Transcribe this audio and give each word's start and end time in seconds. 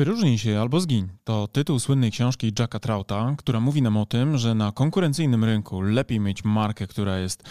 Wyróżnij 0.00 0.38
się 0.38 0.60
albo 0.60 0.80
zgiń 0.80 1.08
to 1.24 1.48
tytuł 1.48 1.78
słynnej 1.78 2.10
książki 2.10 2.52
Jacka 2.58 2.78
Trauta, 2.78 3.34
która 3.38 3.60
mówi 3.60 3.82
nam 3.82 3.96
o 3.96 4.06
tym, 4.06 4.38
że 4.38 4.54
na 4.54 4.72
konkurencyjnym 4.72 5.44
rynku 5.44 5.80
lepiej 5.80 6.20
mieć 6.20 6.44
markę, 6.44 6.86
która 6.86 7.18
jest 7.18 7.42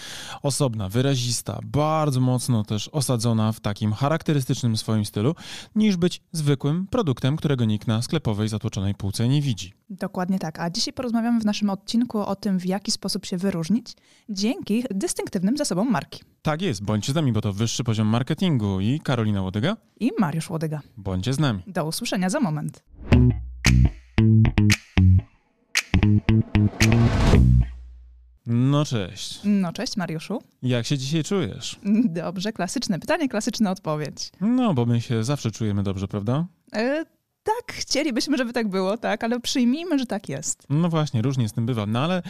osobna, 0.41 0.89
wyrazista, 0.89 1.59
bardzo 1.63 2.19
mocno 2.19 2.63
też 2.63 2.87
osadzona 2.87 3.51
w 3.51 3.59
takim 3.59 3.93
charakterystycznym 3.93 4.77
swoim 4.77 5.05
stylu, 5.05 5.35
niż 5.75 5.97
być 5.97 6.21
zwykłym 6.31 6.87
produktem, 6.87 7.37
którego 7.37 7.65
nikt 7.65 7.87
na 7.87 8.01
sklepowej 8.01 8.47
zatłoczonej 8.47 8.95
półce 8.95 9.27
nie 9.27 9.41
widzi. 9.41 9.73
Dokładnie 9.89 10.39
tak. 10.39 10.59
A 10.59 10.69
dzisiaj 10.69 10.93
porozmawiamy 10.93 11.39
w 11.39 11.45
naszym 11.45 11.69
odcinku 11.69 12.19
o 12.19 12.35
tym, 12.35 12.59
w 12.59 12.65
jaki 12.65 12.91
sposób 12.91 13.25
się 13.25 13.37
wyróżnić 13.37 13.93
dzięki 14.29 14.83
dystynktywnym 14.91 15.57
zasobom 15.57 15.91
marki. 15.91 16.23
Tak 16.41 16.61
jest, 16.61 16.83
bądźcie 16.83 17.11
z 17.11 17.15
nami, 17.15 17.31
bo 17.31 17.41
to 17.41 17.53
wyższy 17.53 17.83
poziom 17.83 18.07
marketingu 18.07 18.79
i 18.79 18.99
Karolina 18.99 19.41
Łodyga 19.41 19.77
i 19.99 20.11
Mariusz 20.19 20.49
Łodyga. 20.49 20.81
Bądźcie 20.97 21.33
z 21.33 21.39
nami. 21.39 21.63
Do 21.67 21.85
usłyszenia 21.85 22.29
za 22.29 22.38
moment. 22.39 22.83
No 28.45 28.85
cześć. 28.85 29.39
No 29.43 29.73
cześć 29.73 29.97
Mariuszu. 29.97 30.41
Jak 30.61 30.85
się 30.85 30.97
dzisiaj 30.97 31.23
czujesz? 31.23 31.79
Dobrze, 32.05 32.53
klasyczne 32.53 32.99
pytanie, 32.99 33.29
klasyczna 33.29 33.71
odpowiedź. 33.71 34.31
No, 34.41 34.73
bo 34.73 34.85
my 34.85 35.01
się 35.01 35.23
zawsze 35.23 35.51
czujemy 35.51 35.83
dobrze, 35.83 36.07
prawda? 36.07 36.45
E, 36.75 37.05
tak, 37.65 37.75
chcielibyśmy, 37.75 38.37
żeby 38.37 38.53
tak 38.53 38.67
było, 38.67 38.97
tak, 38.97 39.23
ale 39.23 39.39
przyjmijmy, 39.39 39.99
że 39.99 40.05
tak 40.05 40.29
jest. 40.29 40.67
No 40.69 40.89
właśnie, 40.89 41.21
różnie 41.21 41.49
z 41.49 41.53
tym 41.53 41.65
bywa. 41.65 41.85
No 41.85 41.99
ale 41.99 42.21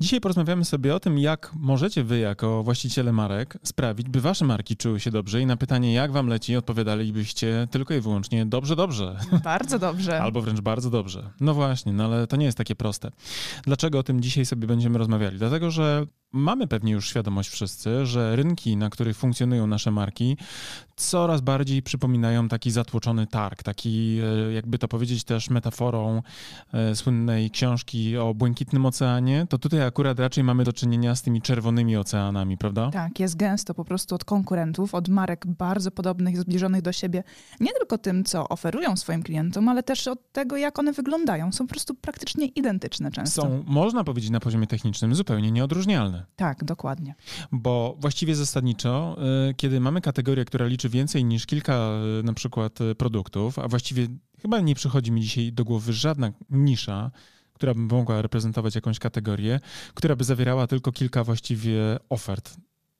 dzisiaj 0.00 0.20
porozmawiamy 0.20 0.64
sobie 0.64 0.94
o 0.94 1.00
tym, 1.00 1.18
jak 1.18 1.50
możecie 1.54 2.04
wy, 2.04 2.18
jako 2.18 2.62
właściciele 2.62 3.12
marek, 3.12 3.58
sprawić, 3.62 4.08
by 4.08 4.20
wasze 4.20 4.44
marki 4.44 4.76
czuły 4.76 5.00
się 5.00 5.10
dobrze 5.10 5.40
i 5.40 5.46
na 5.46 5.56
pytanie, 5.56 5.94
jak 5.94 6.12
wam 6.12 6.26
leci, 6.26 6.56
odpowiadalibyście 6.56 7.68
tylko 7.70 7.94
i 7.94 8.00
wyłącznie 8.00 8.46
dobrze, 8.46 8.76
dobrze. 8.76 9.16
Bardzo 9.44 9.78
dobrze. 9.78 10.20
Albo 10.22 10.42
wręcz 10.42 10.60
bardzo 10.60 10.90
dobrze. 10.90 11.30
No 11.40 11.54
właśnie, 11.54 11.92
no 11.92 12.04
ale 12.04 12.26
to 12.26 12.36
nie 12.36 12.46
jest 12.46 12.58
takie 12.58 12.74
proste. 12.74 13.10
Dlaczego 13.64 13.98
o 13.98 14.02
tym 14.02 14.20
dzisiaj 14.20 14.46
sobie 14.46 14.66
będziemy 14.66 14.98
rozmawiali? 14.98 15.38
Dlatego, 15.38 15.70
że 15.70 16.06
mamy 16.32 16.66
pewnie 16.66 16.92
już 16.92 17.08
świadomość 17.08 17.48
wszyscy, 17.48 18.06
że 18.06 18.36
rynki, 18.36 18.76
na 18.76 18.90
których 18.90 19.16
funkcjonują 19.16 19.66
nasze 19.66 19.90
marki, 19.90 20.36
coraz 20.96 21.40
bardziej 21.40 21.82
przypominają 21.82 22.48
taki 22.48 22.70
zatłoczony 22.70 23.26
targ, 23.26 23.62
taki, 23.62 24.18
e, 24.48 24.52
jakby 24.72 24.78
to 24.78 24.88
powiedzieć 24.88 25.24
też 25.24 25.50
metaforą 25.50 26.22
e, 26.72 26.96
słynnej 26.96 27.50
książki 27.50 28.16
o 28.16 28.34
Błękitnym 28.34 28.86
Oceanie, 28.86 29.46
to 29.48 29.58
tutaj 29.58 29.82
akurat 29.82 30.18
raczej 30.18 30.44
mamy 30.44 30.64
do 30.64 30.72
czynienia 30.72 31.14
z 31.14 31.22
tymi 31.22 31.42
czerwonymi 31.42 31.96
oceanami, 31.96 32.58
prawda? 32.58 32.90
Tak, 32.90 33.20
jest 33.20 33.36
gęsto 33.36 33.74
po 33.74 33.84
prostu 33.84 34.14
od 34.14 34.24
konkurentów, 34.24 34.94
od 34.94 35.08
marek 35.08 35.46
bardzo 35.46 35.90
podobnych, 35.90 36.40
zbliżonych 36.40 36.82
do 36.82 36.92
siebie, 36.92 37.24
nie 37.60 37.72
tylko 37.72 37.98
tym, 37.98 38.24
co 38.24 38.48
oferują 38.48 38.96
swoim 38.96 39.22
klientom, 39.22 39.68
ale 39.68 39.82
też 39.82 40.08
od 40.08 40.32
tego, 40.32 40.56
jak 40.56 40.78
one 40.78 40.92
wyglądają. 40.92 41.52
Są 41.52 41.66
po 41.66 41.70
prostu 41.70 41.94
praktycznie 41.94 42.46
identyczne 42.46 43.10
często. 43.10 43.42
Są, 43.42 43.64
można 43.66 44.04
powiedzieć 44.04 44.30
na 44.30 44.40
poziomie 44.40 44.66
technicznym, 44.66 45.14
zupełnie 45.14 45.52
nieodróżnialne. 45.52 46.26
Tak, 46.36 46.64
dokładnie. 46.64 47.14
Bo 47.52 47.96
właściwie 48.00 48.34
zasadniczo, 48.34 49.16
y, 49.50 49.54
kiedy 49.54 49.80
mamy 49.80 50.00
kategorię, 50.00 50.44
która 50.44 50.66
liczy 50.66 50.88
więcej 50.88 51.24
niż 51.24 51.46
kilka 51.46 51.90
y, 52.20 52.22
na 52.22 52.32
przykład 52.32 52.78
produktów, 52.98 53.58
a 53.58 53.68
właściwie 53.68 54.08
chyba 54.42 54.60
nie 54.60 54.74
przychodzi 54.74 55.12
mi 55.12 55.20
dzisiaj 55.20 55.52
do 55.52 55.64
głowy 55.64 55.92
żadna 55.92 56.32
nisza, 56.50 57.10
która 57.52 57.74
by 57.74 57.80
mogła 57.80 58.22
reprezentować 58.22 58.74
jakąś 58.74 58.98
kategorię, 58.98 59.60
która 59.94 60.16
by 60.16 60.24
zawierała 60.24 60.66
tylko 60.66 60.92
kilka 60.92 61.24
właściwie 61.24 61.98
ofert 62.08 62.56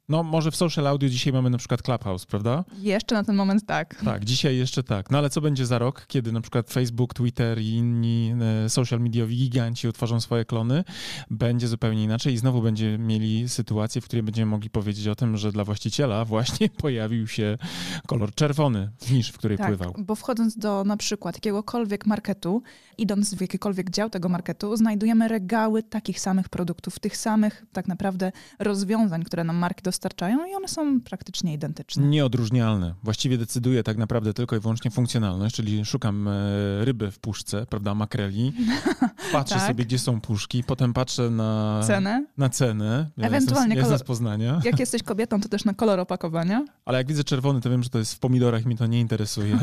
no, 0.09 0.23
może 0.23 0.51
w 0.51 0.57
social 0.57 0.87
audio 0.87 1.09
dzisiaj 1.09 1.33
mamy 1.33 1.51
na 1.51 1.59
przykład 1.59 1.83
Clubhouse, 1.83 2.27
prawda? 2.27 2.65
Jeszcze 2.79 3.15
na 3.15 3.25
ten 3.25 3.37
moment 3.37 3.67
tak. 3.67 4.03
Tak, 4.05 4.25
dzisiaj 4.25 4.57
jeszcze 4.57 4.83
tak. 4.83 5.11
No 5.11 5.19
ale 5.19 5.31
co 5.31 5.41
będzie 5.41 5.67
za 5.67 5.79
rok, 5.79 6.05
kiedy 6.07 6.33
na 6.33 6.41
przykład 6.41 6.71
Facebook, 6.71 7.15
Twitter 7.15 7.61
i 7.61 7.71
inni 7.71 8.35
e, 8.65 8.69
social 8.69 9.01
mediowi 9.01 9.37
giganci 9.37 9.89
utworzą 9.89 10.21
swoje 10.21 10.45
klony? 10.45 10.85
Będzie 11.31 11.69
zupełnie 11.69 12.05
inaczej 12.05 12.35
i 12.35 12.39
znowu 12.39 12.63
będziemy 12.63 12.99
mieli 12.99 13.49
sytuację, 13.49 14.01
w 14.01 14.05
której 14.05 14.23
będziemy 14.23 14.51
mogli 14.51 14.71
powiedzieć 14.71 15.09
o 15.09 15.15
tym, 15.15 15.37
że 15.37 15.53
dla 15.53 15.65
właściciela 15.65 16.25
właśnie 16.25 16.69
pojawił 16.83 17.27
się 17.27 17.59
kolor 18.07 18.35
czerwony 18.35 18.91
nisz, 19.11 19.31
w 19.31 19.39
której 19.39 19.59
tak, 19.59 19.67
pływał. 19.67 19.95
bo 19.99 20.15
wchodząc 20.15 20.57
do 20.57 20.85
na 20.85 20.97
przykład 20.97 21.37
jakiegokolwiek 21.37 22.07
marketu, 22.07 22.63
idąc 22.99 23.35
w 23.35 23.41
jakikolwiek 23.41 23.91
dział 23.91 24.11
tego 24.11 24.29
marketu, 24.29 24.77
znajdujemy 24.77 25.29
regały 25.29 25.83
takich 25.83 26.21
samych 26.21 26.49
produktów, 26.49 26.99
tych 26.99 27.17
samych 27.17 27.65
tak 27.73 27.89
naprawdę 27.89 28.33
rozwiązań, 28.59 29.25
które 29.25 29.45
nam 29.45 29.57
marki 29.57 29.83
dostarczają 29.83 29.92
dostarczają 29.93 30.47
i 30.47 30.55
one 30.55 30.69
są 30.69 31.01
praktycznie 31.01 31.55
identyczne. 31.55 32.07
Nieodróżnialne. 32.07 32.95
Właściwie 33.03 33.39
decyduje 33.39 33.83
tak 33.83 33.97
naprawdę 33.97 34.35
tylko 34.35 34.57
i 34.57 34.61
wyłącznie 34.61 34.91
funkcjonalność, 34.91 35.57
czyli 35.57 35.85
szukam 35.85 36.29
e, 36.29 36.85
ryby 36.85 37.11
w 37.11 37.19
puszce, 37.19 37.67
prawda, 37.67 37.95
makreli, 37.95 38.53
patrzę 39.33 39.55
tak. 39.55 39.67
sobie, 39.67 39.85
gdzie 39.85 39.99
są 39.99 40.21
puszki, 40.21 40.65
potem 40.65 40.93
patrzę 40.93 41.31
na 41.31 41.81
cenę, 41.87 42.27
na 42.39 42.49
cenę. 42.49 43.11
Ja 43.17 43.27
Ewentualnie 43.27 43.77
jestem, 43.77 43.99
z 43.99 44.03
Poznania. 44.03 44.61
Jak 44.65 44.81
jesteś 44.81 45.03
kobietą, 45.03 45.41
to 45.41 45.49
też 45.49 45.65
na 45.65 45.75
kolor 45.75 46.01
opakowania. 46.01 46.65
Ale 46.85 46.99
jak 46.99 47.07
widzę 47.07 47.25
czerwony, 47.25 47.61
to 47.61 47.71
wiem, 47.71 47.83
że 47.83 47.91
to 47.91 47.99
jest 47.99 48.15
w 48.15 48.19
pomidorach, 48.19 48.65
mi 48.65 48.77
to 48.77 48.87
nie 48.87 49.01
interesuje. 49.01 49.59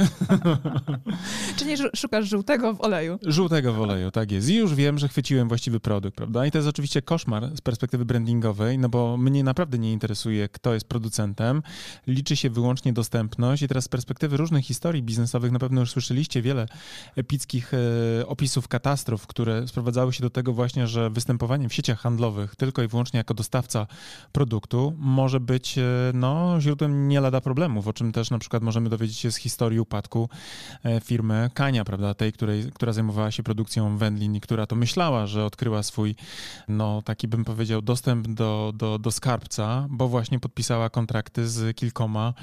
czyli 1.57 1.75
szukasz 1.95 2.29
żółtego 2.29 2.73
w 2.73 2.81
oleju. 2.81 3.19
Żółtego 3.25 3.73
w 3.73 3.81
oleju, 3.81 4.11
tak 4.11 4.31
jest. 4.31 4.49
I 4.49 4.55
już 4.55 4.75
wiem, 4.75 4.97
że 4.97 5.07
chwyciłem 5.07 5.47
właściwy 5.47 5.79
produkt, 5.79 6.17
prawda? 6.17 6.45
I 6.45 6.51
to 6.51 6.57
jest 6.57 6.67
oczywiście 6.67 7.01
koszmar 7.01 7.57
z 7.57 7.61
perspektywy 7.61 8.05
brandingowej, 8.05 8.77
no 8.77 8.89
bo 8.89 9.17
mnie 9.17 9.43
naprawdę 9.43 9.79
nie 9.79 9.91
interesuje 9.91 10.09
interesuje, 10.19 10.49
kto 10.49 10.73
jest 10.73 10.87
producentem, 10.87 11.63
liczy 12.07 12.35
się 12.35 12.49
wyłącznie 12.49 12.93
dostępność. 12.93 13.61
I 13.61 13.67
teraz 13.67 13.83
z 13.83 13.87
perspektywy 13.87 14.37
różnych 14.37 14.65
historii 14.65 15.03
biznesowych 15.03 15.51
na 15.51 15.59
pewno 15.59 15.81
już 15.81 15.91
słyszeliście 15.91 16.41
wiele 16.41 16.67
epickich 17.15 17.73
e, 17.73 18.27
opisów 18.27 18.67
katastrof, 18.67 19.27
które 19.27 19.58
sprowadzały 19.67 20.13
się 20.13 20.23
do 20.23 20.29
tego 20.29 20.53
właśnie, 20.53 20.87
że 20.87 21.09
występowanie 21.09 21.69
w 21.69 21.73
sieciach 21.73 21.99
handlowych 21.99 22.55
tylko 22.55 22.83
i 22.83 22.87
wyłącznie 22.87 23.17
jako 23.17 23.33
dostawca 23.33 23.87
produktu 24.31 24.93
może 24.97 25.39
być 25.39 25.77
e, 25.77 25.83
no, 26.13 26.61
źródłem 26.61 27.07
nie 27.07 27.21
lada 27.21 27.41
problemów, 27.41 27.87
o 27.87 27.93
czym 27.93 28.11
też 28.11 28.31
na 28.31 28.39
przykład 28.39 28.63
możemy 28.63 28.89
dowiedzieć 28.89 29.17
się 29.17 29.31
z 29.31 29.35
historii 29.35 29.79
upadku 29.79 30.29
e, 30.83 31.01
firmy 31.01 31.49
Kania, 31.53 31.85
prawda, 31.85 32.13
tej, 32.13 32.33
której, 32.33 32.71
która 32.71 32.93
zajmowała 32.93 33.31
się 33.31 33.43
produkcją 33.43 33.97
wędlin 33.97 34.35
i 34.35 34.41
która 34.41 34.65
to 34.65 34.75
myślała, 34.75 35.27
że 35.27 35.45
odkryła 35.45 35.83
swój, 35.83 36.15
no 36.67 37.01
taki 37.01 37.27
bym 37.27 37.45
powiedział, 37.45 37.81
dostęp 37.81 38.27
do, 38.27 38.73
do, 38.75 38.99
do 38.99 39.11
skarbca, 39.11 39.87
bo 39.89 40.07
właśnie 40.07 40.29
właśnie 40.29 40.39
podpisała 40.39 40.89
kontrakty 40.89 41.47
z 41.49 41.75
kilkoma 41.75 42.33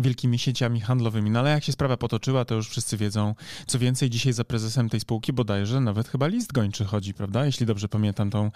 wielkimi 0.00 0.38
sieciami 0.38 0.80
handlowymi. 0.80 1.30
No 1.30 1.38
ale 1.38 1.50
jak 1.50 1.64
się 1.64 1.72
sprawa 1.72 1.96
potoczyła, 1.96 2.44
to 2.44 2.54
już 2.54 2.68
wszyscy 2.68 2.96
wiedzą. 2.96 3.34
Co 3.66 3.78
więcej, 3.78 4.10
dzisiaj 4.10 4.32
za 4.32 4.44
prezesem 4.44 4.88
tej 4.88 5.00
spółki 5.00 5.32
bodajże 5.32 5.80
nawet 5.80 6.08
chyba 6.08 6.26
list 6.26 6.52
gończy 6.52 6.84
chodzi, 6.84 7.14
prawda? 7.14 7.46
Jeśli 7.46 7.66
dobrze 7.66 7.88
pamiętam 7.88 8.30
tą 8.30 8.50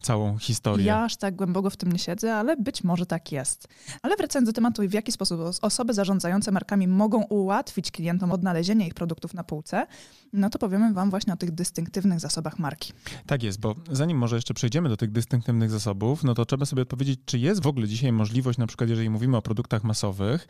całą 0.00 0.38
historię. 0.38 0.86
Ja 0.86 1.04
aż 1.04 1.16
tak 1.16 1.36
głęboko 1.36 1.70
w 1.70 1.76
tym 1.76 1.92
nie 1.92 1.98
siedzę, 1.98 2.34
ale 2.34 2.56
być 2.56 2.84
może 2.84 3.06
tak 3.06 3.32
jest. 3.32 3.68
Ale 4.02 4.16
wracając 4.16 4.48
do 4.48 4.52
tematu 4.52 4.88
w 4.88 4.92
jaki 4.92 5.12
sposób 5.12 5.40
osoby 5.62 5.94
zarządzające 5.94 6.52
markami 6.52 6.88
mogą 6.88 7.22
ułatwić 7.22 7.90
klientom 7.90 8.32
odnalezienie 8.32 8.86
ich 8.86 8.94
produktów 8.94 9.34
na 9.34 9.44
półce, 9.44 9.86
no 10.32 10.50
to 10.50 10.58
powiemy 10.58 10.92
wam 10.92 11.10
właśnie 11.10 11.32
o 11.32 11.36
tych 11.36 11.50
dystynktywnych 11.50 12.20
zasobach 12.20 12.58
marki. 12.58 12.92
Tak 13.26 13.42
jest, 13.42 13.60
bo 13.60 13.74
zanim 13.90 14.18
może 14.18 14.36
jeszcze 14.36 14.54
przejdziemy 14.54 14.88
do 14.88 14.96
tych 14.96 15.12
dystynktywnych 15.12 15.70
zasobów, 15.70 16.24
no 16.24 16.34
to 16.34 16.44
trzeba 16.44 16.66
sobie 16.66 16.82
odpowiedzieć, 16.82 17.20
czy 17.24 17.38
jest 17.38 17.62
w 17.62 17.66
ogóle 17.66 17.88
dzisiaj 17.88 18.12
możliwość, 18.12 18.58
na 18.58 18.66
przykład 18.66 18.90
jeżeli 18.90 19.10
mówimy 19.10 19.36
o 19.36 19.42
produktach 19.42 19.84
masowych, 19.84 20.48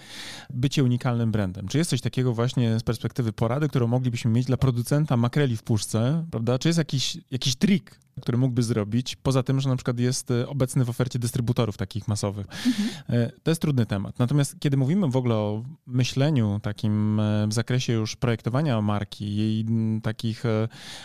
bycie 0.50 0.84
unikalnym 0.84 1.32
brandem. 1.32 1.68
Czy 1.68 1.78
jest 1.78 1.90
coś 1.90 2.00
takiego 2.00 2.34
właśnie 2.34 2.78
z 2.78 2.82
perspektywy 2.82 3.32
porady, 3.32 3.68
którą 3.68 3.86
moglibyśmy 3.86 4.30
mieć 4.30 4.46
dla 4.46 4.56
producenta 4.56 5.16
makreli 5.16 5.56
w 5.56 5.62
puszce, 5.62 6.24
prawda? 6.30 6.58
Czy 6.58 6.68
jest 6.68 6.78
jakiś, 6.78 7.18
jakiś 7.30 7.56
trik, 7.56 8.00
który 8.18 8.38
mógłby 8.38 8.62
zrobić, 8.62 9.16
poza 9.16 9.42
tym, 9.42 9.60
że 9.60 9.68
na 9.68 9.76
przykład 9.76 9.98
jest 9.98 10.30
e, 10.30 10.48
obecny 10.48 10.84
w 10.84 10.90
ofercie 10.90 11.18
dystrybutorów 11.18 11.76
takich 11.76 12.08
masowych. 12.08 12.46
Mhm. 12.66 12.88
E, 13.08 13.32
to 13.42 13.50
jest 13.50 13.62
trudny 13.62 13.86
temat. 13.86 14.18
Natomiast 14.18 14.56
kiedy 14.60 14.76
mówimy 14.76 15.08
w 15.08 15.16
ogóle 15.16 15.34
o 15.34 15.64
myśleniu 15.86 16.60
takim 16.62 17.20
e, 17.20 17.46
w 17.46 17.52
zakresie 17.52 17.92
już 17.92 18.16
projektowania 18.16 18.82
marki, 18.82 19.36
jej 19.36 19.66
takich 20.02 20.42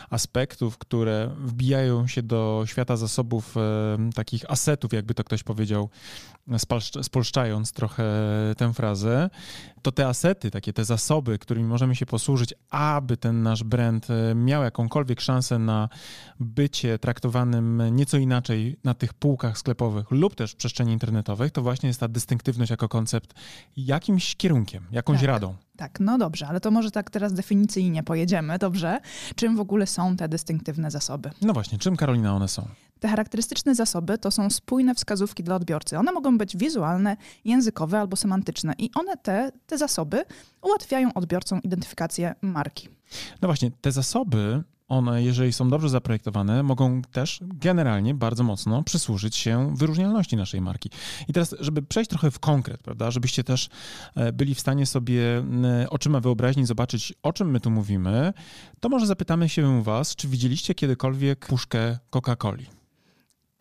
aspektów, 0.10 0.78
które 0.78 1.36
wbijają 1.38 2.08
się 2.08 2.24
do 2.24 2.64
świata 2.66 2.98
zasobów, 2.98 3.56
takich 4.16 4.52
asetów, 4.52 4.94
jakby 4.94 5.14
to 5.14 5.24
ktoś 5.24 5.44
powiedział, 5.44 5.90
spolszczając 7.02 7.72
trochę 7.72 8.04
tę 8.58 8.74
frazę, 8.74 9.30
to 9.84 9.92
te 9.92 10.08
asety, 10.08 10.52
takie 10.52 10.74
te 10.74 10.86
zasoby, 10.86 11.40
którymi 11.40 11.68
możemy 11.68 11.96
się 11.96 12.06
posłużyć, 12.06 12.54
aby 12.70 13.18
ten 13.18 13.44
nasz 13.44 13.64
brand 13.64 14.08
miał 14.36 14.64
jakąkolwiek 14.64 15.22
szansę 15.22 15.60
na 15.60 15.90
bycie 16.40 17.00
traktowanym 17.00 17.96
nieco 17.96 18.18
inaczej 18.18 18.78
na 18.84 18.94
tych 18.94 19.14
półkach 19.14 19.58
sklepowych 19.58 20.12
lub 20.12 20.36
też 20.36 20.52
w 20.52 20.56
przestrzeni 20.56 20.94
internetowej, 20.94 21.52
to 21.52 21.62
właśnie 21.62 21.88
jest 21.88 22.00
ta 22.00 22.08
dystynktywność 22.08 22.72
jako 22.72 22.90
koncept 22.90 23.34
jakimś 23.78 24.36
kierunkiem, 24.36 24.84
jakąś 24.92 25.20
tak. 25.20 25.28
radą. 25.28 25.56
Tak, 25.78 26.00
no 26.00 26.18
dobrze, 26.18 26.48
ale 26.48 26.60
to 26.60 26.72
może 26.72 26.92
tak 26.92 27.10
teraz 27.10 27.34
definicyjnie 27.34 28.04
pojedziemy, 28.04 28.58
dobrze? 28.60 29.00
Czym 29.36 29.56
w 29.56 29.60
ogóle 29.60 29.88
są 29.88 30.18
te 30.18 30.30
dystynktywne 30.30 30.92
zasoby? 30.92 31.30
No 31.42 31.54
właśnie, 31.54 31.78
czym 31.78 31.96
Karolina 31.96 32.36
one 32.36 32.48
są? 32.48 32.68
Te 33.04 33.10
charakterystyczne 33.10 33.76
zasoby 33.76 34.18
to 34.18 34.32
są 34.32 34.50
spójne 34.50 34.96
wskazówki 34.96 35.44
dla 35.44 35.56
odbiorcy. 35.56 35.98
One 35.98 36.12
mogą 36.12 36.38
być 36.38 36.58
wizualne, 36.58 37.18
językowe 37.46 38.00
albo 38.00 38.16
semantyczne 38.16 38.74
i 38.78 38.90
one 38.96 39.18
te, 39.18 39.52
te 39.68 39.78
zasoby 39.78 40.26
ułatwiają 40.62 41.14
odbiorcom 41.14 41.64
identyfikację 41.64 42.36
marki. 42.42 42.90
No 43.42 43.48
właśnie, 43.48 43.72
te 43.82 43.92
zasoby 43.92 44.64
one, 44.88 45.24
jeżeli 45.24 45.54
są 45.54 45.70
dobrze 45.70 45.90
zaprojektowane, 45.90 46.64
mogą 46.64 47.02
też 47.02 47.40
generalnie 47.42 48.14
bardzo 48.14 48.44
mocno 48.44 48.84
przysłużyć 48.84 49.36
się 49.36 49.76
wyróżnialności 49.76 50.36
naszej 50.36 50.62
marki. 50.62 50.90
I 51.28 51.34
teraz, 51.34 51.56
żeby 51.60 51.82
przejść 51.82 52.10
trochę 52.10 52.32
w 52.32 52.40
konkret, 52.40 52.84
prawda, 52.84 53.12
żebyście 53.12 53.44
też 53.44 53.70
e, 54.16 54.34
byli 54.34 54.56
w 54.56 54.60
stanie 54.60 54.86
sobie 54.86 55.44
oczyma 55.90 56.20
wyobraźni 56.20 56.66
zobaczyć, 56.66 57.14
o 57.24 57.34
czym 57.34 57.52
my 57.52 57.60
tu 57.60 57.72
mówimy, 57.72 58.34
to 58.80 58.90
może 58.90 59.08
zapytamy 59.08 59.50
się 59.50 59.84
Was, 59.84 60.16
czy 60.16 60.28
widzieliście 60.28 60.76
kiedykolwiek 60.76 61.46
puszkę 61.48 61.98
Coca-Coli? 62.12 62.83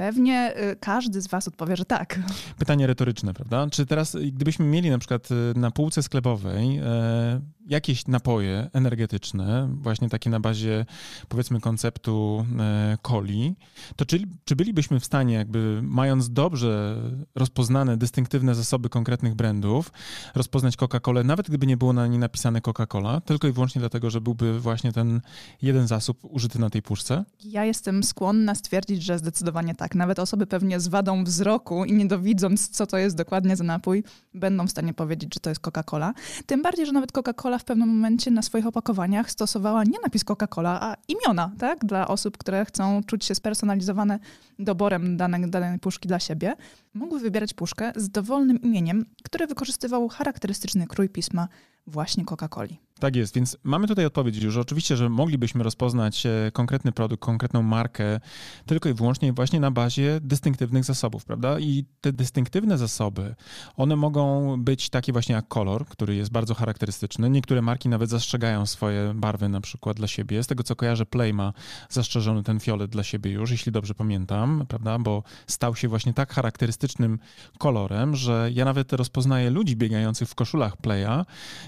Pewnie 0.02 0.54
y, 0.72 0.76
każdy 0.76 1.20
z 1.20 1.26
Was 1.26 1.48
odpowie, 1.48 1.76
że 1.76 1.84
tak. 1.84 2.18
Pytanie 2.58 2.86
retoryczne, 2.86 3.34
prawda? 3.34 3.66
Czy 3.70 3.86
teraz, 3.86 4.16
gdybyśmy 4.32 4.64
mieli 4.64 4.90
na 4.90 4.98
przykład 4.98 5.28
y, 5.30 5.34
na 5.56 5.70
półce 5.70 6.02
sklepowej 6.02 6.78
e, 6.78 7.40
jakieś 7.66 8.06
napoje 8.06 8.70
energetyczne, 8.72 9.68
właśnie 9.72 10.08
takie 10.08 10.30
na 10.30 10.40
bazie 10.40 10.86
powiedzmy 11.28 11.60
konceptu 11.60 12.46
e, 12.60 12.98
coli, 13.02 13.54
to 13.96 14.06
czy, 14.06 14.20
czy 14.44 14.56
bylibyśmy 14.56 15.00
w 15.00 15.04
stanie, 15.04 15.34
jakby 15.34 15.80
mając 15.82 16.30
dobrze 16.30 16.96
rozpoznane, 17.34 17.96
dystynktywne 17.96 18.54
zasoby 18.54 18.88
konkretnych 18.88 19.34
brandów, 19.34 19.92
rozpoznać 20.34 20.76
Coca-Colę, 20.76 21.24
nawet 21.24 21.48
gdyby 21.48 21.66
nie 21.66 21.76
było 21.76 21.92
na 21.92 22.06
niej 22.06 22.18
napisane 22.18 22.60
Coca-Cola, 22.60 23.20
tylko 23.20 23.48
i 23.48 23.52
wyłącznie 23.52 23.78
dlatego, 23.80 24.10
że 24.10 24.20
byłby 24.20 24.60
właśnie 24.60 24.92
ten 24.92 25.20
jeden 25.62 25.86
zasób 25.86 26.18
użyty 26.22 26.58
na 26.58 26.70
tej 26.70 26.82
puszce? 26.82 27.24
Ja 27.44 27.64
jestem 27.64 28.02
skłonna 28.02 28.54
stwierdzić, 28.54 29.02
że 29.02 29.18
zdecydowanie 29.18 29.74
tak. 29.74 29.91
Nawet 29.94 30.18
osoby 30.18 30.46
pewnie 30.46 30.80
z 30.80 30.88
wadą 30.88 31.24
wzroku 31.24 31.84
i 31.84 31.92
nie 31.92 32.06
dowidząc, 32.06 32.68
co 32.68 32.86
to 32.86 32.98
jest 32.98 33.16
dokładnie 33.16 33.56
za 33.56 33.64
napój, 33.64 34.04
będą 34.34 34.66
w 34.66 34.70
stanie 34.70 34.94
powiedzieć, 34.94 35.34
że 35.34 35.40
to 35.40 35.50
jest 35.50 35.60
Coca-Cola. 35.60 36.12
Tym 36.46 36.62
bardziej, 36.62 36.86
że 36.86 36.92
nawet 36.92 37.12
Coca-Cola 37.12 37.58
w 37.58 37.64
pewnym 37.64 37.88
momencie 37.88 38.30
na 38.30 38.42
swoich 38.42 38.66
opakowaniach 38.66 39.30
stosowała 39.30 39.84
nie 39.84 39.98
napis 40.04 40.24
Coca-Cola, 40.24 40.78
a 40.80 40.96
imiona, 41.08 41.52
tak? 41.58 41.84
Dla 41.84 42.08
osób, 42.08 42.38
które 42.38 42.64
chcą 42.64 43.02
czuć 43.06 43.24
się 43.24 43.34
spersonalizowane 43.34 44.18
doborem 44.58 45.16
danej, 45.16 45.50
danej 45.50 45.78
puszki 45.78 46.08
dla 46.08 46.18
siebie. 46.18 46.56
Mogły 46.94 47.20
wybierać 47.20 47.54
puszkę 47.54 47.92
z 47.96 48.08
dowolnym 48.08 48.62
imieniem, 48.62 49.04
które 49.22 49.46
wykorzystywał 49.46 50.08
charakterystyczny 50.08 50.86
krój 50.86 51.08
pisma 51.08 51.48
właśnie 51.86 52.24
Coca-Coli. 52.24 52.76
Tak 53.02 53.16
jest, 53.16 53.34
więc 53.34 53.56
mamy 53.62 53.86
tutaj 53.88 54.06
odpowiedź 54.06 54.36
już. 54.36 54.56
Oczywiście, 54.56 54.96
że 54.96 55.08
moglibyśmy 55.08 55.64
rozpoznać 55.64 56.26
e, 56.26 56.50
konkretny 56.52 56.92
produkt, 56.92 57.22
konkretną 57.22 57.62
markę 57.62 58.20
tylko 58.66 58.88
i 58.88 58.94
wyłącznie 58.94 59.32
właśnie 59.32 59.60
na 59.60 59.70
bazie 59.70 60.20
dystynktywnych 60.22 60.84
zasobów, 60.84 61.24
prawda? 61.24 61.60
I 61.60 61.84
te 62.00 62.12
dystynktywne 62.12 62.78
zasoby, 62.78 63.34
one 63.76 63.96
mogą 63.96 64.56
być 64.62 64.90
takie 64.90 65.12
właśnie 65.12 65.34
jak 65.34 65.48
kolor, 65.48 65.86
który 65.86 66.14
jest 66.14 66.30
bardzo 66.30 66.54
charakterystyczny. 66.54 67.30
Niektóre 67.30 67.62
marki 67.62 67.88
nawet 67.88 68.10
zastrzegają 68.10 68.66
swoje 68.66 69.14
barwy 69.14 69.48
na 69.48 69.60
przykład 69.60 69.96
dla 69.96 70.06
siebie. 70.06 70.42
Z 70.42 70.46
tego 70.46 70.62
co 70.62 70.76
kojarzę, 70.76 71.06
Play 71.06 71.34
ma 71.34 71.52
zastrzeżony 71.88 72.42
ten 72.42 72.60
fiolet 72.60 72.90
dla 72.90 73.02
siebie 73.02 73.30
już, 73.30 73.50
jeśli 73.50 73.72
dobrze 73.72 73.94
pamiętam, 73.94 74.64
prawda? 74.68 74.98
Bo 74.98 75.22
stał 75.46 75.76
się 75.76 75.88
właśnie 75.88 76.14
tak 76.14 76.32
charakterystycznym 76.32 77.18
kolorem, 77.58 78.16
że 78.16 78.50
ja 78.52 78.64
nawet 78.64 78.92
rozpoznaję 78.92 79.50
ludzi 79.50 79.76
biegających 79.76 80.28
w 80.28 80.34
koszulach 80.34 80.76
Playa, 80.76 81.24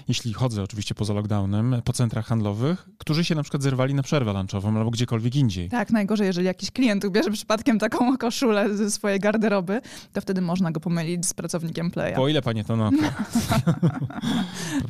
jeśli 0.07 0.33
chodzę 0.33 0.63
oczywiście 0.63 0.95
poza 0.95 1.13
lockdownem, 1.13 1.81
po 1.85 1.93
centrach 1.93 2.25
handlowych, 2.25 2.89
którzy 2.97 3.25
się 3.25 3.35
na 3.35 3.43
przykład 3.43 3.63
zerwali 3.63 3.93
na 3.93 4.03
przerwę 4.03 4.33
lunchową 4.33 4.77
albo 4.77 4.91
gdziekolwiek 4.91 5.35
indziej. 5.35 5.69
Tak, 5.69 5.91
najgorzej, 5.91 6.27
jeżeli 6.27 6.45
jakiś 6.45 6.71
klient 6.71 7.05
ubierze 7.05 7.31
przypadkiem 7.31 7.79
taką 7.79 8.05
koszulę 8.17 8.77
ze 8.77 8.91
swojej 8.91 9.19
garderoby, 9.19 9.81
to 10.13 10.21
wtedy 10.21 10.41
można 10.41 10.71
go 10.71 10.79
pomylić 10.79 11.25
z 11.25 11.33
pracownikiem 11.33 11.91
Playa. 11.91 12.15
Po 12.15 12.27
ile, 12.27 12.41
panie 12.41 12.63
to 12.63 12.75
na 12.75 12.91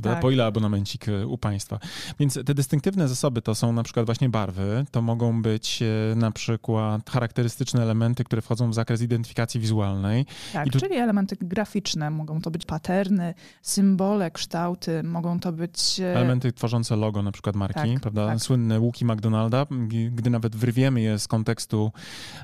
tak. 0.01 0.19
Po 0.19 0.31
ile 0.31 0.45
abonamencik 0.45 1.09
e, 1.09 1.27
u 1.27 1.37
państwa? 1.37 1.79
Więc 2.19 2.39
te 2.45 2.53
dystynktywne 2.53 3.07
zasoby 3.07 3.41
to 3.41 3.55
są 3.55 3.73
na 3.73 3.83
przykład 3.83 4.05
właśnie 4.05 4.29
barwy, 4.29 4.85
to 4.91 5.01
mogą 5.01 5.41
być 5.41 5.81
e, 5.81 6.15
na 6.15 6.31
przykład 6.31 7.09
charakterystyczne 7.09 7.81
elementy, 7.81 8.23
które 8.23 8.41
wchodzą 8.41 8.69
w 8.69 8.73
zakres 8.73 9.01
identyfikacji 9.01 9.59
wizualnej. 9.59 10.25
Tak, 10.53 10.69
tu... 10.69 10.79
czyli 10.79 10.95
elementy 10.95 11.37
graficzne, 11.41 12.09
mogą 12.09 12.41
to 12.41 12.51
być 12.51 12.65
paterny, 12.65 13.33
symbole, 13.61 14.31
kształty, 14.31 15.03
mogą 15.05 15.39
to 15.39 15.51
być... 15.51 15.99
E, 15.99 16.15
elementy 16.15 16.51
tworzące 16.51 16.95
logo 16.95 17.23
na 17.23 17.31
przykład 17.31 17.55
marki, 17.55 17.93
tak, 17.93 17.99
prawda? 18.01 18.27
Tak. 18.27 18.39
Słynne 18.39 18.79
łuki 18.79 19.05
McDonalda, 19.05 19.65
gdy 20.11 20.29
nawet 20.29 20.55
wyrwiemy 20.55 21.01
je 21.01 21.19
z 21.19 21.27
kontekstu 21.27 21.91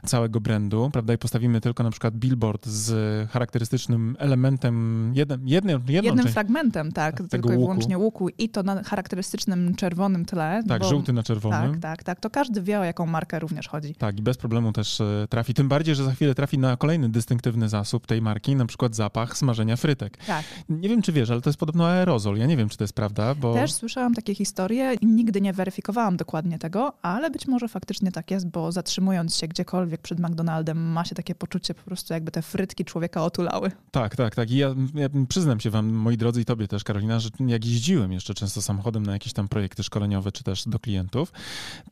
całego 0.06 0.42
brandu, 0.42 0.90
prawda? 0.94 1.14
I 1.14 1.18
postawimy 1.18 1.62
tylko 1.62 1.84
na 1.84 1.92
przykład 1.92 2.16
billboard 2.16 2.66
z 2.66 3.30
charakterystycznym 3.30 4.16
elementem, 4.20 5.12
jeden, 5.16 5.48
jednym, 5.48 5.82
jednym 5.88 6.28
fragmentem, 6.28 6.92
tak, 6.92 7.16
tego 7.18 7.30
tylko 7.30 7.48
łuku. 7.48 7.60
i 7.60 7.64
wyłącznie 7.64 7.98
łuku 7.98 8.30
i 8.30 8.50
to 8.50 8.64
na 8.64 8.84
charakterystycznym 8.84 9.76
czerwonym 9.76 10.26
tle. 10.26 10.64
Tak, 10.68 10.82
bo, 10.82 10.90
żółty 10.90 11.14
na 11.14 11.24
czerwonym. 11.24 11.72
Tak, 11.72 11.82
tak, 11.82 12.04
tak. 12.04 12.20
To 12.20 12.30
każdy 12.30 12.62
wie, 12.62 12.80
o 12.80 12.84
jaką 12.84 13.06
markę 13.06 13.40
również 13.40 13.68
chodzi. 13.68 13.96
Tak, 13.96 14.20
i 14.20 14.22
bez 14.22 14.38
problemu 14.38 14.72
też 14.72 15.02
e, 15.02 15.28
trafi. 15.30 15.54
Tym 15.54 15.68
bardziej, 15.68 15.96
że 15.96 16.04
za 16.04 16.12
chwilę 16.12 16.36
trafi 16.36 16.58
na 16.58 16.78
kolejny 16.78 17.10
dystynktywny 17.10 17.70
zasób 17.70 18.08
tej 18.08 18.22
marki, 18.22 18.56
na 18.56 18.66
przykład 18.66 18.96
zapach 18.96 19.38
smażenia 19.38 19.76
frytek. 19.76 20.18
Tak. 20.18 20.46
Nie 20.70 20.90
wiem, 20.90 21.02
czy 21.02 21.12
wiesz, 21.12 21.30
ale 21.30 21.42
to 21.42 21.50
jest 21.50 21.60
podobno 21.60 21.88
aerozol. 21.88 22.38
Ja 22.38 22.46
nie 22.46 22.51
wiem, 22.58 22.70
czy 22.70 22.78
to 22.78 22.84
jest 22.84 22.94
prawda, 22.94 23.36
bo... 23.36 23.54
Też 23.54 23.74
słyszałam 23.74 24.14
takie 24.14 24.36
historie 24.36 24.94
i 25.02 25.06
nigdy 25.06 25.42
nie 25.42 25.54
weryfikowałam 25.54 26.18
dokładnie 26.18 26.60
tego, 26.60 26.94
ale 27.02 27.32
być 27.32 27.48
może 27.48 27.68
faktycznie 27.68 28.12
tak 28.12 28.32
jest, 28.32 28.48
bo 28.48 28.72
zatrzymując 28.72 29.36
się 29.36 29.48
gdziekolwiek 29.48 30.02
przed 30.02 30.20
McDonaldem 30.20 30.78
ma 30.78 31.06
się 31.06 31.16
takie 31.16 31.36
poczucie 31.36 31.74
po 31.74 31.84
prostu 31.84 32.14
jakby 32.14 32.32
te 32.32 32.42
frytki 32.42 32.86
człowieka 32.86 33.24
otulały. 33.24 33.72
Tak, 33.92 34.16
tak, 34.16 34.36
tak. 34.36 34.52
I 34.52 34.58
ja, 34.58 34.76
ja 34.94 35.10
przyznam 35.30 35.60
się 35.60 35.70
wam, 35.70 35.90
moi 35.90 36.18
drodzy 36.18 36.42
i 36.42 36.46
tobie 36.46 36.68
też, 36.68 36.84
Karolina, 36.84 37.20
że 37.20 37.30
jak 37.48 37.66
jeździłem 37.66 38.12
jeszcze 38.12 38.34
często 38.34 38.62
samochodem 38.62 39.06
na 39.06 39.14
jakieś 39.14 39.34
tam 39.34 39.48
projekty 39.48 39.84
szkoleniowe, 39.84 40.32
czy 40.32 40.44
też 40.44 40.68
do 40.68 40.80
klientów, 40.80 41.32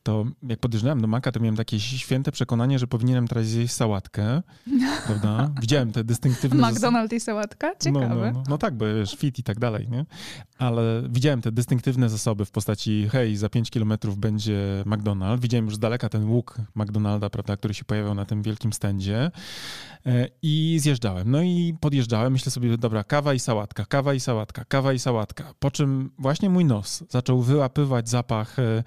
to 0.02 0.24
jak 0.42 0.58
podjeżdżałem 0.58 1.00
do 1.00 1.06
Maka, 1.06 1.32
to 1.32 1.40
miałem 1.40 1.56
takie 1.56 1.80
święte 1.80 2.32
przekonanie, 2.32 2.78
że 2.78 2.86
powinienem 2.86 3.28
teraz 3.28 3.46
zjeść 3.46 3.74
sałatkę, 3.74 4.42
prawda? 5.06 5.50
Widziałem 5.60 5.92
te 5.92 6.04
dystynktywne... 6.04 6.62
McDonald's 6.62 7.14
i 7.14 7.20
sałatka? 7.20 7.76
Ciekawe. 7.76 8.08
No, 8.08 8.14
no, 8.14 8.32
no, 8.32 8.42
no 8.48 8.58
tak, 8.58 8.74
bo 8.74 8.84
wiesz, 8.84 9.14
fit 9.14 9.38
i 9.38 9.42
tak 9.42 9.58
dalej, 9.58 9.88
nie? 9.88 10.06
Ale 10.60 11.02
widziałem 11.08 11.42
te 11.42 11.52
dystynktywne 11.52 12.08
zasoby 12.08 12.44
w 12.44 12.50
postaci 12.50 13.08
hej, 13.12 13.36
za 13.36 13.48
5 13.48 13.70
kilometrów 13.70 14.18
będzie 14.18 14.84
McDonald's. 14.86 15.40
Widziałem 15.40 15.64
już 15.64 15.76
z 15.76 15.78
daleka 15.78 16.08
ten 16.08 16.28
łuk 16.28 16.56
McDonalda, 16.74 17.30
prawda, 17.30 17.56
który 17.56 17.74
się 17.74 17.84
pojawiał 17.84 18.14
na 18.14 18.24
tym 18.24 18.42
wielkim 18.42 18.72
stędzie 18.72 19.30
e, 20.06 20.28
i 20.42 20.78
zjeżdżałem. 20.80 21.30
No 21.30 21.42
i 21.42 21.74
podjeżdżałem, 21.80 22.32
myślę 22.32 22.52
sobie, 22.52 22.78
dobra, 22.78 23.04
kawa 23.04 23.34
i 23.34 23.38
sałatka, 23.38 23.84
kawa 23.84 24.14
i 24.14 24.20
sałatka, 24.20 24.64
kawa 24.64 24.92
i 24.92 24.98
sałatka. 24.98 25.54
Po 25.58 25.70
czym 25.70 26.10
właśnie 26.18 26.50
mój 26.50 26.64
nos 26.64 27.04
zaczął 27.08 27.42
wyłapywać 27.42 28.08
zapach, 28.08 28.58
e, 28.58 28.82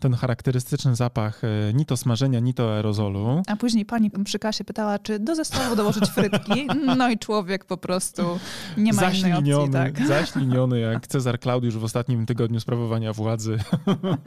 ten 0.00 0.14
charakterystyczny 0.14 0.96
zapach 0.96 1.42
e, 1.44 1.72
ni 1.74 1.86
to 1.86 1.96
smażenia, 1.96 2.40
ni 2.40 2.54
to 2.54 2.74
aerozolu. 2.74 3.42
A 3.46 3.56
później 3.56 3.86
pani 3.86 4.10
przy 4.10 4.38
kasie 4.38 4.64
pytała, 4.64 4.98
czy 4.98 5.18
do 5.18 5.34
zestawu 5.34 5.76
dołożyć 5.76 6.04
frytki. 6.04 6.66
No 6.96 7.10
i 7.10 7.18
człowiek 7.18 7.64
po 7.64 7.76
prostu 7.76 8.22
nie 8.76 8.92
ma 8.92 9.10
innej 9.10 9.32
opcji. 9.32 9.72
Tak. 9.72 10.06
Zaśliniony 10.06 10.80
jak 10.80 11.11
Cezar 11.12 11.40
Klaudiusz 11.40 11.76
w 11.76 11.84
ostatnim 11.84 12.26
tygodniu 12.26 12.60
sprawowania 12.60 13.12
władzy. 13.12 13.58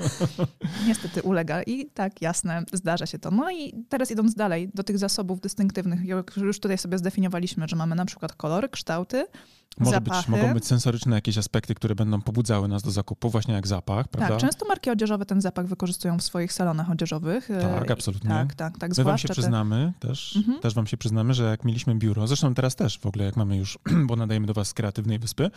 Niestety 0.88 1.22
ulega 1.22 1.64
i 1.64 1.86
tak, 1.86 2.22
jasne, 2.22 2.64
zdarza 2.74 3.06
się 3.06 3.20
to. 3.20 3.32
No 3.32 3.52
i 3.52 3.86
teraz 3.90 4.12
idąc 4.12 4.36
dalej 4.36 4.70
do 4.74 4.84
tych 4.84 4.98
zasobów 4.98 5.42
dystynktywnych, 5.42 6.00
już 6.38 6.60
tutaj 6.60 6.78
sobie 6.78 6.98
zdefiniowaliśmy, 6.98 7.68
że 7.68 7.76
mamy 7.76 7.96
na 7.96 8.06
przykład 8.06 8.34
kolory, 8.34 8.70
kształty, 8.70 9.26
Może 9.80 10.02
być, 10.02 10.28
mogą 10.28 10.54
być 10.54 10.66
sensoryczne 10.68 11.16
jakieś 11.16 11.38
aspekty, 11.38 11.76
które 11.76 11.96
będą 11.96 12.22
pobudzały 12.22 12.68
nas 12.68 12.84
do 12.84 12.92
zakupu, 12.92 13.30
właśnie 13.30 13.54
jak 13.54 13.68
zapach, 13.68 14.08
prawda? 14.08 14.30
Tak, 14.30 14.40
często 14.42 14.66
marki 14.66 14.90
odzieżowe 14.90 15.26
ten 15.26 15.42
zapach 15.42 15.66
wykorzystują 15.66 16.18
w 16.18 16.24
swoich 16.24 16.54
salonach 16.54 16.92
odzieżowych. 16.92 17.50
Tak, 17.62 17.92
absolutnie. 17.92 18.30
Tak, 18.30 18.56
tak, 18.56 18.78
tak. 18.78 18.98
My 18.98 19.04
wam 19.04 19.18
się 19.18 19.28
przyznamy 19.28 19.94
te... 20.00 20.08
też, 20.08 20.36
mhm. 20.36 20.60
też 20.60 20.74
wam 20.74 20.88
się 20.88 20.98
przyznamy, 20.98 21.34
że 21.34 21.44
jak 21.44 21.66
mieliśmy 21.66 21.96
biuro, 21.96 22.28
zresztą 22.28 22.54
teraz 22.54 22.76
też 22.76 23.00
w 23.00 23.06
ogóle, 23.06 23.26
jak 23.26 23.36
mamy 23.36 23.58
już, 23.58 23.80
bo 24.08 24.16
nadajemy 24.16 24.48
do 24.48 24.54
was 24.54 24.68
z 24.68 24.74
Kreatywnej 24.74 25.20
Wyspy, 25.20 25.52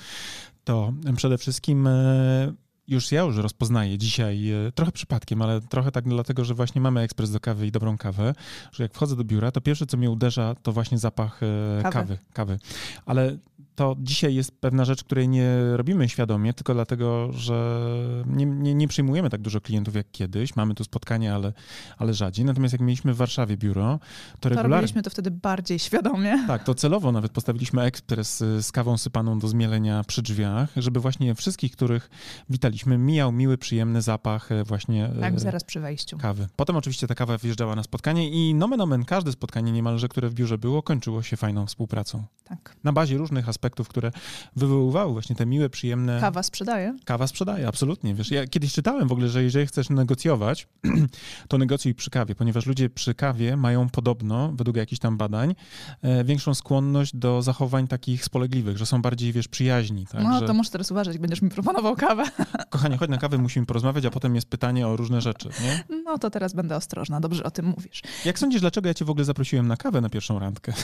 to 0.64 0.92
przede 1.18 1.38
wszystkim 1.38 1.86
e, 1.86 2.52
już 2.88 3.12
ja 3.12 3.22
już 3.22 3.36
rozpoznaję 3.36 3.98
dzisiaj, 3.98 4.50
e, 4.50 4.72
trochę 4.72 4.92
przypadkiem, 4.92 5.42
ale 5.42 5.60
trochę 5.60 5.92
tak 5.92 6.04
dlatego, 6.04 6.44
że 6.44 6.54
właśnie 6.54 6.80
mamy 6.80 7.00
ekspres 7.00 7.30
do 7.30 7.40
kawy 7.40 7.66
i 7.66 7.72
dobrą 7.72 7.98
kawę, 7.98 8.34
że 8.72 8.82
jak 8.82 8.94
wchodzę 8.94 9.16
do 9.16 9.24
biura, 9.24 9.50
to 9.50 9.60
pierwsze, 9.60 9.86
co 9.86 9.96
mnie 9.96 10.10
uderza, 10.10 10.54
to 10.62 10.72
właśnie 10.72 10.98
zapach 10.98 11.40
e, 11.42 11.82
kawy. 11.82 11.92
kawy. 11.92 12.18
kawy. 12.32 12.58
Ale 13.06 13.38
to 13.78 13.96
dzisiaj 13.98 14.34
jest 14.34 14.60
pewna 14.60 14.84
rzecz, 14.84 15.04
której 15.04 15.28
nie 15.28 15.50
robimy 15.72 16.08
świadomie, 16.08 16.54
tylko 16.54 16.74
dlatego, 16.74 17.32
że 17.32 17.80
nie, 18.26 18.46
nie, 18.46 18.74
nie 18.74 18.88
przyjmujemy 18.88 19.30
tak 19.30 19.40
dużo 19.40 19.60
klientów 19.60 19.94
jak 19.94 20.10
kiedyś. 20.12 20.56
Mamy 20.56 20.74
tu 20.74 20.84
spotkania, 20.84 21.34
ale, 21.34 21.52
ale 21.98 22.14
rzadziej. 22.14 22.44
Natomiast 22.44 22.72
jak 22.72 22.80
mieliśmy 22.80 23.14
w 23.14 23.16
Warszawie 23.16 23.56
biuro, 23.56 23.98
to, 24.32 24.38
To 24.40 24.48
regularnie... 24.48 24.74
robiliśmy 24.74 25.02
to 25.02 25.10
wtedy 25.10 25.30
bardziej 25.30 25.78
świadomie. 25.78 26.44
Tak, 26.46 26.64
to 26.64 26.74
celowo 26.74 27.12
nawet 27.12 27.32
postawiliśmy 27.32 27.82
ekspres 27.82 28.40
y, 28.40 28.62
z 28.62 28.72
kawą 28.72 28.98
sypaną 28.98 29.38
do 29.38 29.48
zmielenia 29.48 30.04
przy 30.04 30.22
drzwiach, 30.22 30.68
żeby 30.76 31.00
właśnie 31.00 31.34
wszystkich, 31.34 31.72
których 31.72 32.10
witaliśmy, 32.50 32.77
mijał 32.86 33.32
miły, 33.32 33.58
przyjemny 33.58 34.02
zapach 34.02 34.52
e, 34.52 34.64
właśnie 34.64 35.06
e, 35.06 35.20
Tak, 35.20 35.40
zaraz 35.40 35.64
przy 35.64 35.80
wejściu. 35.80 36.18
kawy. 36.18 36.48
Potem 36.56 36.76
oczywiście 36.76 37.06
ta 37.06 37.14
kawa 37.14 37.38
wjeżdżała 37.38 37.76
na 37.76 37.82
spotkanie 37.82 38.28
i 38.30 38.54
nomen 38.54 38.80
omen, 38.80 39.04
każde 39.04 39.32
spotkanie 39.32 39.72
niemalże, 39.72 40.08
które 40.08 40.28
w 40.28 40.34
biurze 40.34 40.58
było, 40.58 40.82
kończyło 40.82 41.22
się 41.22 41.36
fajną 41.36 41.66
współpracą. 41.66 42.24
Tak. 42.48 42.76
Na 42.84 42.92
bazie 42.92 43.16
różnych 43.16 43.48
aspektów, 43.48 43.88
które 43.88 44.12
wywoływały 44.56 45.12
właśnie 45.12 45.36
te 45.36 45.46
miłe, 45.46 45.70
przyjemne... 45.70 46.20
Kawa 46.20 46.42
sprzedaje. 46.42 46.96
Kawa 47.04 47.26
sprzedaje, 47.26 47.68
absolutnie. 47.68 48.14
Wiesz, 48.14 48.30
ja 48.30 48.46
kiedyś 48.46 48.72
czytałem 48.72 49.08
w 49.08 49.12
ogóle, 49.12 49.28
że 49.28 49.42
jeżeli 49.42 49.66
chcesz 49.66 49.90
negocjować, 49.90 50.68
to 51.48 51.58
negocjuj 51.58 51.94
przy 51.94 52.10
kawie, 52.10 52.34
ponieważ 52.34 52.66
ludzie 52.66 52.90
przy 52.90 53.14
kawie 53.14 53.56
mają 53.56 53.88
podobno, 53.88 54.52
według 54.52 54.76
jakichś 54.76 55.00
tam 55.00 55.16
badań, 55.16 55.54
e, 56.02 56.24
większą 56.24 56.54
skłonność 56.54 57.16
do 57.16 57.42
zachowań 57.42 57.88
takich 57.88 58.24
spolegliwych, 58.24 58.78
że 58.78 58.86
są 58.86 59.02
bardziej, 59.02 59.32
wiesz, 59.32 59.48
przyjaźni. 59.48 60.06
Tak? 60.06 60.22
No 60.22 60.40
że, 60.40 60.46
to 60.46 60.54
muszę 60.54 60.70
teraz 60.70 60.90
uważać, 60.90 61.18
będziesz 61.18 61.42
mi 61.42 61.50
proponował 61.50 61.96
kawę. 61.96 62.24
Kochanie, 62.70 62.96
chodź 62.96 63.10
na 63.10 63.18
kawę, 63.18 63.38
musimy 63.38 63.66
porozmawiać, 63.66 64.04
a 64.04 64.10
potem 64.10 64.34
jest 64.34 64.48
pytanie 64.48 64.88
o 64.88 64.96
różne 64.96 65.20
rzeczy, 65.20 65.48
nie? 65.64 65.84
No 66.04 66.18
to 66.18 66.30
teraz 66.30 66.52
będę 66.54 66.76
ostrożna. 66.76 67.20
Dobrze 67.20 67.44
o 67.44 67.50
tym 67.50 67.66
mówisz. 67.66 68.02
Jak 68.24 68.38
sądzisz, 68.38 68.60
dlaczego 68.60 68.88
ja 68.88 68.94
cię 68.94 69.04
w 69.04 69.10
ogóle 69.10 69.24
zaprosiłem 69.24 69.68
na 69.68 69.76
kawę 69.76 70.00
na 70.00 70.08
pierwszą 70.08 70.38
randkę? 70.38 70.72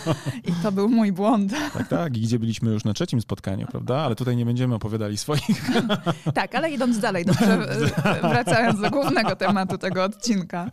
I 0.44 0.52
to 0.62 0.72
był 0.72 0.88
mój 0.88 1.12
błąd. 1.12 1.52
Tak, 1.74 1.88
tak, 1.88 2.16
i 2.16 2.20
gdzie 2.20 2.38
byliśmy 2.38 2.70
już 2.70 2.84
na 2.84 2.92
trzecim 2.92 3.20
spotkaniu, 3.20 3.66
prawda? 3.66 3.96
Ale 3.96 4.14
tutaj 4.14 4.36
nie 4.36 4.44
będziemy 4.44 4.74
opowiadali 4.74 5.18
swoich. 5.18 5.70
Tak, 6.34 6.54
ale 6.54 6.70
idąc 6.70 6.98
dalej, 6.98 7.24
dobrze, 7.24 7.68
e, 8.04 8.20
wracając 8.20 8.80
do 8.80 8.90
głównego 8.90 9.36
tematu 9.36 9.78
tego 9.78 10.04
odcinka. 10.04 10.70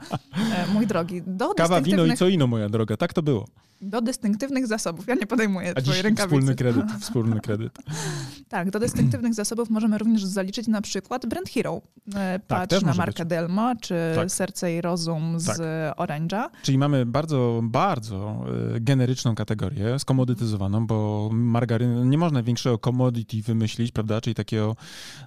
E, 0.56 0.68
Mój 0.74 0.88
drogi, 0.88 1.22
do 1.28 1.54
Kawa, 1.54 1.82
wino 1.82 2.06
i 2.06 2.14
co 2.18 2.28
ino, 2.28 2.48
moja 2.48 2.70
droga. 2.70 2.98
Tak 2.98 3.14
to 3.14 3.24
było. 3.24 3.48
do 3.82 4.02
dystynktywnych 4.02 4.68
zasobów, 4.68 5.08
ja 5.08 5.16
nie 5.16 5.28
podejmuję 5.28 5.74
A 5.78 5.82
twojej 5.82 6.02
rękawicy. 6.02 6.28
wspólny 6.38 6.56
kredyt, 6.56 6.86
wspólny 7.00 7.40
kredyt. 7.42 7.78
Tak, 8.50 8.72
do 8.72 8.80
dystynktywnych 8.80 9.34
zasobów 9.42 9.70
możemy 9.70 9.98
również 9.98 10.24
zaliczyć 10.26 10.68
na 10.68 10.82
przykład 10.82 11.26
Brand 11.26 11.50
Hero. 11.50 11.82
E, 12.16 12.40
Patrz 12.48 12.76
Tak, 12.76 12.84
na 12.84 12.94
markę 12.94 13.24
być. 13.26 13.30
Delma, 13.30 13.76
czy 13.76 13.96
Tak. 14.16 14.32
Serce 14.32 14.76
i 14.76 14.82
Rozum 14.82 15.40
z 15.40 15.46
Tak. 15.46 15.58
Orange'a. 15.98 16.50
Czyli 16.62 16.78
mamy 16.78 17.06
bardzo, 17.06 17.60
bardzo 17.64 18.46
e, 18.76 18.80
generyczną 18.80 19.36
kategorię, 19.36 20.00
skomodytyzowaną, 20.00 20.88
bo 20.88 21.30
margaryny, 21.34 22.06
nie 22.06 22.18
można 22.18 22.44
większego 22.44 22.78
commodity 22.78 23.42
wymyślić, 23.42 23.92
prawda, 23.92 24.22
czyli 24.22 24.36
takiego 24.36 24.76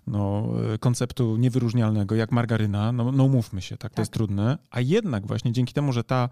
no, 0.06 0.46
e, 0.74 0.78
konceptu 0.78 1.36
niewyróżnialnego 1.36 2.14
jak 2.14 2.32
margaryna, 2.32 2.92
no, 2.92 3.12
no 3.12 3.24
umówmy 3.24 3.60
się, 3.62 3.76
tak, 3.76 3.90
to 3.92 3.96
Tak. 3.96 4.02
jest 4.02 4.12
trudne, 4.12 4.58
a 4.70 4.80
jednak 4.80 5.26
właśnie 5.26 5.52
dzięki 5.52 5.74
temu, 5.74 5.92
że 5.92 6.04
ta 6.04 6.28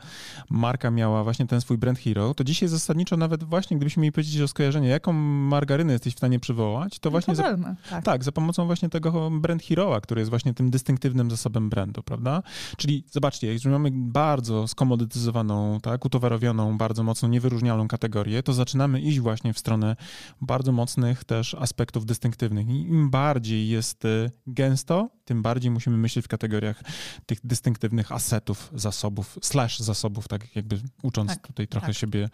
marka 0.51 0.91
miała 0.91 1.25
właśnie 1.25 1.47
ten 1.47 1.61
swój 1.61 1.79
brand 1.79 1.99
hero, 1.99 2.35
to 2.35 2.45
dzisiaj 2.45 2.69
zasadniczo 2.69 3.17
nawet 3.17 3.45
właśnie, 3.45 3.77
gdybyśmy 3.77 4.01
mieli 4.01 4.13
powiedzieć 4.13 4.41
o 4.41 4.49
skojarzenie, 4.49 4.89
jaką 4.89 5.13
margarynę 5.13 5.93
jesteś 5.93 6.15
w 6.15 6.19
stanie 6.19 6.41
przywołać, 6.41 6.78
to 7.01 7.11
właśnie 7.11 7.37
to 7.37 7.43
za, 7.43 7.57
tak. 7.91 8.05
tak, 8.05 8.25
za 8.25 8.33
pomocą 8.33 8.67
właśnie 8.67 8.89
tego 8.89 9.31
brand 9.31 9.63
hero'a, 9.63 10.01
który 10.01 10.21
jest 10.21 10.31
właśnie 10.31 10.55
tym 10.55 10.71
dystynktywnym 10.71 11.31
zasobem 11.31 11.71
brandu, 11.71 12.03
prawda? 12.03 12.43
Czyli 12.77 13.05
zobaczcie, 13.11 13.47
jeżeli 13.47 13.73
mamy 13.73 13.91
bardzo 13.93 14.69
skomodytyzowaną, 14.69 15.81
tak, 15.81 16.05
utowarowioną, 16.05 16.79
bardzo 16.79 17.03
mocno 17.03 17.29
niewyróżnialną 17.29 17.89
kategorię, 17.89 18.43
to 18.43 18.53
zaczynamy 18.53 19.01
iść 19.01 19.21
właśnie 19.21 19.53
w 19.53 19.59
stronę 19.59 19.97
bardzo 20.41 20.73
mocnych 20.73 21.25
też 21.25 21.55
aspektów 21.55 22.07
dystynktywnych. 22.07 22.69
I 22.69 22.81
im 22.81 23.11
bardziej 23.11 23.69
jest 23.69 24.05
y, 24.05 24.31
gęsto, 24.47 25.11
tym 25.25 25.43
bardziej 25.43 25.71
musimy 25.71 25.97
myśleć 25.97 26.25
w 26.25 26.29
kategoriach 26.29 26.83
tych 27.27 27.39
dystynktywnych 27.45 28.13
asetów, 28.13 28.71
zasobów, 28.75 29.39
slash 29.43 29.79
zasobów, 29.79 30.29
tak 30.29 30.57
jakby 30.57 30.81
ucząc 31.03 31.29
Tak, 31.29 31.47
tutaj 31.47 31.69
trochę 31.69 31.87
tak. 31.87 31.97
siebie 31.97 32.29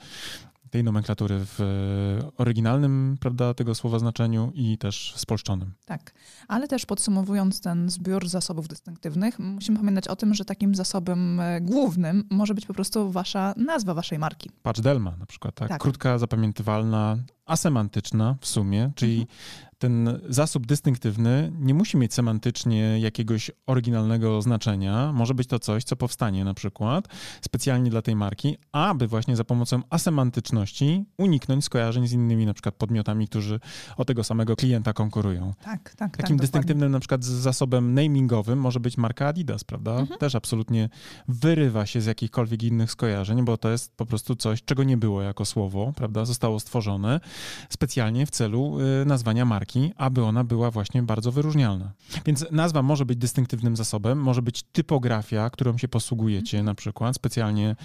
tej 0.75 0.85
nomenklatury 0.85 1.41
w 1.45 1.61
e, 1.61 2.31
oryginalnym, 2.37 3.17
prawda, 3.21 3.55
tego 3.55 3.75
słowa 3.75 3.99
znaczeniu 3.99 4.53
i 4.55 4.79
też 4.79 5.15
spolszczonym. 5.17 5.73
Tak, 5.87 6.15
ale 6.49 6.69
też 6.69 6.87
podsumowując 6.87 7.61
ten 7.61 7.91
zbiór 7.91 8.29
zasobów 8.29 8.69
dystynktywnych, 8.69 9.39
musimy 9.39 9.79
pamiętać 9.79 10.09
o 10.09 10.17
tym, 10.17 10.35
że 10.35 10.45
takim 10.45 10.75
zasobem 10.75 11.41
e, 11.41 11.61
głównym 11.61 12.25
może 12.31 12.55
być 12.55 12.67
po 12.67 12.75
prostu 12.75 13.11
wasza 13.11 13.55
nazwa 13.57 13.95
waszej 13.95 14.19
marki. 14.19 14.51
Patch 14.63 14.81
Delma 14.81 15.17
na 15.17 15.27
przykład, 15.27 15.55
tak? 15.55 15.69
Tak. 15.69 15.81
Krótka, 15.81 16.19
zapamiętywalna, 16.19 17.17
asemantyczna 17.47 18.37
w 18.41 18.47
sumie, 18.47 18.93
czyli 18.95 19.21
Mhm. 19.21 19.39
Ten 19.85 20.21
zasób 20.29 20.67
dystynktywny 20.67 21.53
nie 21.59 21.75
musi 21.75 21.97
mieć 21.97 22.15
semantycznie 22.15 22.99
jakiegoś 23.01 23.51
oryginalnego 23.67 24.43
znaczenia. 24.43 25.13
Może 25.13 25.35
być 25.35 25.49
to 25.49 25.59
coś, 25.59 25.85
co 25.85 25.97
powstanie 25.97 26.45
na 26.45 26.55
przykład 26.55 27.09
specjalnie 27.41 27.91
dla 27.91 28.03
tej 28.03 28.17
marki, 28.17 28.57
aby 28.73 29.07
właśnie 29.07 29.37
za 29.37 29.45
pomocą 29.45 29.83
asemantyczności 29.91 31.05
uniknąć 31.19 31.65
skojarzeń 31.65 32.09
z 32.09 32.13
innymi 32.13 32.47
na 32.47 32.55
przykład 32.55 32.75
podmiotami, 32.75 33.29
którzy 33.29 33.61
o 33.97 34.05
tego 34.05 34.25
samego 34.25 34.57
klienta 34.57 34.93
konkurują. 34.93 35.55
Tak, 35.65 35.95
tak, 35.95 36.17
Takim 36.17 36.37
tak, 36.37 36.41
dystynktywnym 36.41 36.93
na 36.93 37.01
przykład 37.01 37.25
z 37.25 37.29
zasobem 37.29 37.95
namingowym 37.95 38.59
może 38.61 38.81
być 38.81 38.99
marka 38.99 39.27
Adidas, 39.27 39.65
prawda? 39.65 39.93
Mhm. 39.99 40.19
Też 40.19 40.35
absolutnie 40.35 40.89
wyrywa 41.29 41.87
się 41.87 42.01
z 42.01 42.07
jakichkolwiek 42.07 42.63
innych 42.63 42.91
skojarzeń, 42.91 43.45
bo 43.45 43.57
to 43.57 43.71
jest 43.71 43.97
po 43.97 44.07
prostu 44.07 44.37
coś, 44.37 44.65
czego 44.65 44.85
nie 44.85 44.97
było 44.97 45.23
jako 45.23 45.45
słowo, 45.45 45.93
prawda? 45.97 46.25
Zostało 46.25 46.61
stworzone 46.61 47.21
specjalnie 47.69 48.27
w 48.27 48.31
celu 48.31 48.81
y, 48.81 49.05
nazwania 49.05 49.45
marki, 49.45 49.74
aby 49.97 50.25
ona 50.25 50.45
była 50.45 50.71
właśnie 50.71 51.03
bardzo 51.03 51.33
wyróżnialna. 51.33 51.93
Więc 52.27 52.47
nazwa 52.51 52.83
może 52.83 53.07
być 53.07 53.19
dystynktywnym 53.19 53.77
zasobem, 53.77 54.19
może 54.19 54.43
być 54.43 54.63
typografia, 54.63 55.51
którą 55.51 55.79
się 55.79 55.89
posługujecie 55.89 56.63
na 56.63 56.75
przykład, 56.75 57.17
specjalnie 57.17 57.77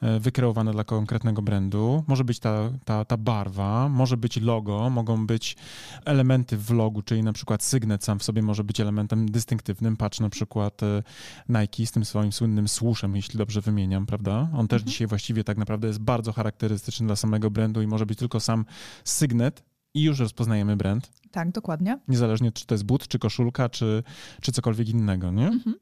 e, 0.00 0.20
wykreowana 0.20 0.72
dla 0.72 0.84
konkretnego 0.84 1.42
brandu, 1.42 2.04
może 2.06 2.24
być 2.24 2.38
ta, 2.38 2.70
ta, 2.84 3.04
ta 3.04 3.16
barwa, 3.16 3.88
może 3.88 4.16
być 4.16 4.40
logo, 4.40 4.90
mogą 4.90 5.26
być 5.26 5.56
elementy 6.04 6.56
w 6.56 6.70
logu, 6.70 7.02
czyli 7.02 7.22
na 7.22 7.32
przykład 7.32 7.62
sygnet 7.62 8.04
sam 8.04 8.18
w 8.18 8.22
sobie 8.22 8.42
może 8.42 8.64
być 8.64 8.80
elementem 8.80 9.30
dystynktywnym. 9.30 9.96
Patrz 9.96 10.20
na 10.20 10.28
przykład 10.28 10.82
e, 10.82 11.02
Nike 11.48 11.86
z 11.86 11.92
tym 11.92 12.04
swoim 12.04 12.32
słynnym 12.32 12.68
słuszem, 12.68 13.16
jeśli 13.16 13.38
dobrze 13.38 13.60
wymieniam, 13.60 14.06
prawda? 14.06 14.48
On 14.54 14.68
też 14.68 14.82
Mhm. 14.82 14.90
dzisiaj 14.92 15.06
właściwie 15.06 15.44
tak 15.44 15.58
naprawdę 15.58 15.88
jest 15.88 16.00
bardzo 16.00 16.32
charakterystyczny 16.32 17.06
dla 17.06 17.16
samego 17.16 17.50
brandu 17.50 17.82
i 17.82 17.86
może 17.86 18.06
być 18.06 18.18
tylko 18.18 18.40
sam 18.40 18.64
sygnet 19.04 19.62
i 19.94 20.02
już 20.02 20.18
rozpoznajemy 20.18 20.76
brand, 20.76 21.10
Tak, 21.32 21.52
dokładnie. 21.52 21.98
niezależnie 22.08 22.52
czy 22.52 22.66
to 22.66 22.74
jest 22.74 22.84
but, 22.84 23.08
czy 23.08 23.18
koszulka, 23.18 23.68
czy, 23.68 24.02
czy 24.40 24.52
cokolwiek 24.52 24.88
innego, 24.88 25.30
nie? 25.30 25.46
Mhm. 25.48 25.74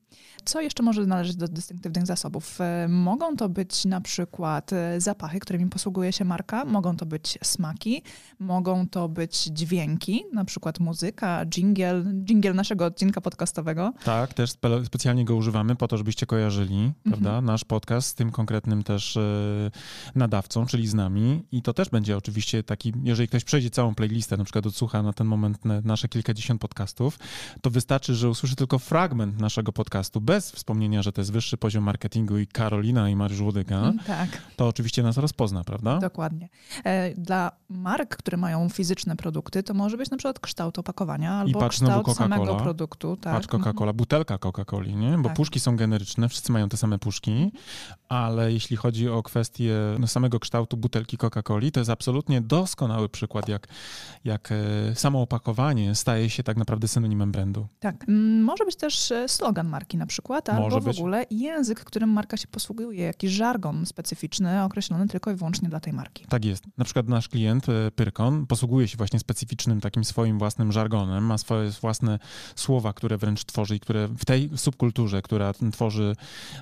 Co 0.44 0.60
jeszcze 0.60 0.82
może 0.82 1.06
należeć 1.06 1.36
do 1.36 1.48
dystynktywnych 1.48 2.06
zasobów? 2.06 2.60
E, 2.60 2.88
Mogą 2.88 3.36
to 3.36 3.48
być 3.48 3.84
na 3.84 4.00
przykład 4.00 4.72
e, 4.72 5.00
zapachy, 5.00 5.40
którymi 5.40 5.66
posługuje 5.66 6.12
się 6.12 6.24
marka, 6.24 6.64
mogą 6.64 6.96
to 6.96 7.06
być 7.06 7.38
smaki, 7.42 8.02
mogą 8.38 8.88
to 8.88 9.08
być 9.08 9.44
dźwięki, 9.44 10.24
na 10.32 10.44
przykład 10.44 10.80
muzyka, 10.80 11.46
jingle, 11.46 12.04
jingle 12.24 12.54
naszego 12.54 12.84
odcinka 12.84 13.20
podcastowego. 13.20 13.92
Tak, 14.04 14.34
też 14.34 14.50
spe- 14.50 14.84
specjalnie 14.86 15.24
go 15.24 15.36
używamy 15.36 15.76
po 15.76 15.88
to, 15.88 15.96
żebyście 15.96 16.26
kojarzyli, 16.26 16.92
prawda, 17.04 17.40
nasz 17.40 17.64
podcast 17.64 18.08
z 18.08 18.14
tym 18.14 18.30
konkretnym 18.30 18.82
też 18.82 19.16
e, 19.16 19.70
nadawcą, 20.14 20.66
czyli 20.66 20.86
z 20.86 20.94
nami 20.94 21.42
i 21.52 21.62
to 21.62 21.74
też 21.74 21.88
będzie 21.88 22.16
oczywiście 22.16 22.62
taki, 22.62 22.92
jeżeli 23.04 23.28
ktoś 23.28 23.44
przejdzie 23.44 23.70
całą 23.70 23.94
playlistę, 23.94 24.36
na 24.36 24.44
przykład 24.44 24.66
odsłucha 24.66 25.02
na 25.02 25.12
ten 25.12 25.26
moment 25.26 25.39
na- 25.48 25.80
nasze 25.84 26.08
kilkadziesiąt 26.08 26.60
podcastów, 26.60 27.18
to 27.60 27.70
wystarczy, 27.70 28.14
że 28.14 28.28
usłyszy 28.30 28.56
tylko 28.56 28.78
fragment 28.78 29.40
naszego 29.40 29.72
podcastu, 29.72 30.20
bez 30.20 30.50
wspomnienia, 30.52 31.02
że 31.02 31.12
to 31.12 31.20
jest 31.20 31.32
wyższy 31.32 31.56
poziom 31.56 31.84
marketingu 31.84 32.38
i 32.38 32.46
Karolina 32.46 33.08
i 33.08 33.16
Mariusz 33.16 33.40
Łodyga, 33.40 33.80
Mm, 33.80 33.98
Tak, 33.98 34.28
to 34.56 34.68
oczywiście 34.68 35.02
nas 35.02 35.16
rozpozna, 35.16 35.64
prawda? 35.64 35.98
dokładnie. 35.98 36.48
E, 36.84 37.14
Dla 37.14 37.52
mark, 37.68 38.16
które 38.16 38.36
mają 38.36 38.68
fizyczne 38.68 39.16
produkty, 39.16 39.62
to 39.62 39.74
może 39.74 39.96
być 39.96 40.10
na 40.10 40.16
przykład 40.16 40.38
kształt 40.40 40.78
opakowania 40.78 41.32
albo 41.32 41.68
kształt 41.68 42.16
samego 42.16 42.44
Coca-Cola. 42.52 42.62
produktu. 42.62 43.16
Tak. 43.16 43.34
Patrz 43.34 43.48
Coca-Cola, 43.48 43.92
butelka 43.94 44.36
Coca-Coli, 44.38 44.94
nie? 44.96 45.18
Bo 45.18 45.28
Tak. 45.28 45.36
puszki 45.36 45.60
są 45.60 45.76
generyczne, 45.76 46.28
wszyscy 46.28 46.52
mają 46.52 46.68
te 46.68 46.76
same 46.76 46.98
puszki, 46.98 47.52
ale 48.08 48.52
jeśli 48.52 48.76
chodzi 48.76 49.08
o 49.08 49.22
kwestię 49.22 49.74
samego 50.06 50.40
kształtu 50.40 50.76
butelki 50.76 51.16
Coca-Coli, 51.18 51.70
to 51.70 51.80
jest 51.80 51.90
absolutnie 51.90 52.40
doskonały 52.40 53.08
przykład, 53.08 53.48
jak, 53.48 53.68
jak 54.24 54.48
e, 54.52 54.94
samo 54.94 55.22
opakowanie 55.30 55.94
staje 55.94 56.30
się 56.30 56.42
tak 56.42 56.56
naprawdę 56.56 56.88
synonimem 56.88 57.32
brandu. 57.32 57.66
Tak. 57.80 58.04
Może 58.42 58.64
być 58.64 58.76
też 58.76 59.12
e, 59.12 59.28
slogan 59.28 59.68
marki 59.68 59.96
na 59.96 60.06
przykład, 60.06 60.48
albo 60.48 60.62
Może 60.62 60.80
w 60.80 60.84
być. 60.84 60.98
ogóle 60.98 61.24
język, 61.30 61.84
którym 61.84 62.10
marka 62.10 62.36
się 62.36 62.48
posługuje, 62.48 63.04
jakiś 63.04 63.32
żargon 63.32 63.86
specyficzny, 63.86 64.62
określony 64.62 65.08
tylko 65.08 65.30
i 65.30 65.34
wyłącznie 65.34 65.68
dla 65.68 65.80
tej 65.80 65.92
marki. 65.92 66.26
Tak 66.28 66.44
jest. 66.44 66.64
Na 66.78 66.84
przykład 66.84 67.08
nasz 67.08 67.28
klient 67.28 67.68
e, 67.68 67.90
Pyrkon 67.90 68.46
posługuje 68.46 68.88
się 68.88 68.96
właśnie 68.96 69.18
specyficznym 69.18 69.80
takim 69.80 70.04
swoim 70.04 70.38
własnym 70.38 70.72
żargonem, 70.72 71.24
ma 71.24 71.38
swoje 71.38 71.70
własne 71.70 72.18
słowa, 72.56 72.92
które 72.92 73.18
wręcz 73.18 73.44
tworzy 73.44 73.76
i 73.76 73.80
które 73.80 74.08
w 74.08 74.24
tej 74.24 74.50
subkulturze, 74.56 75.22
która 75.22 75.52
tworzy 75.72 76.16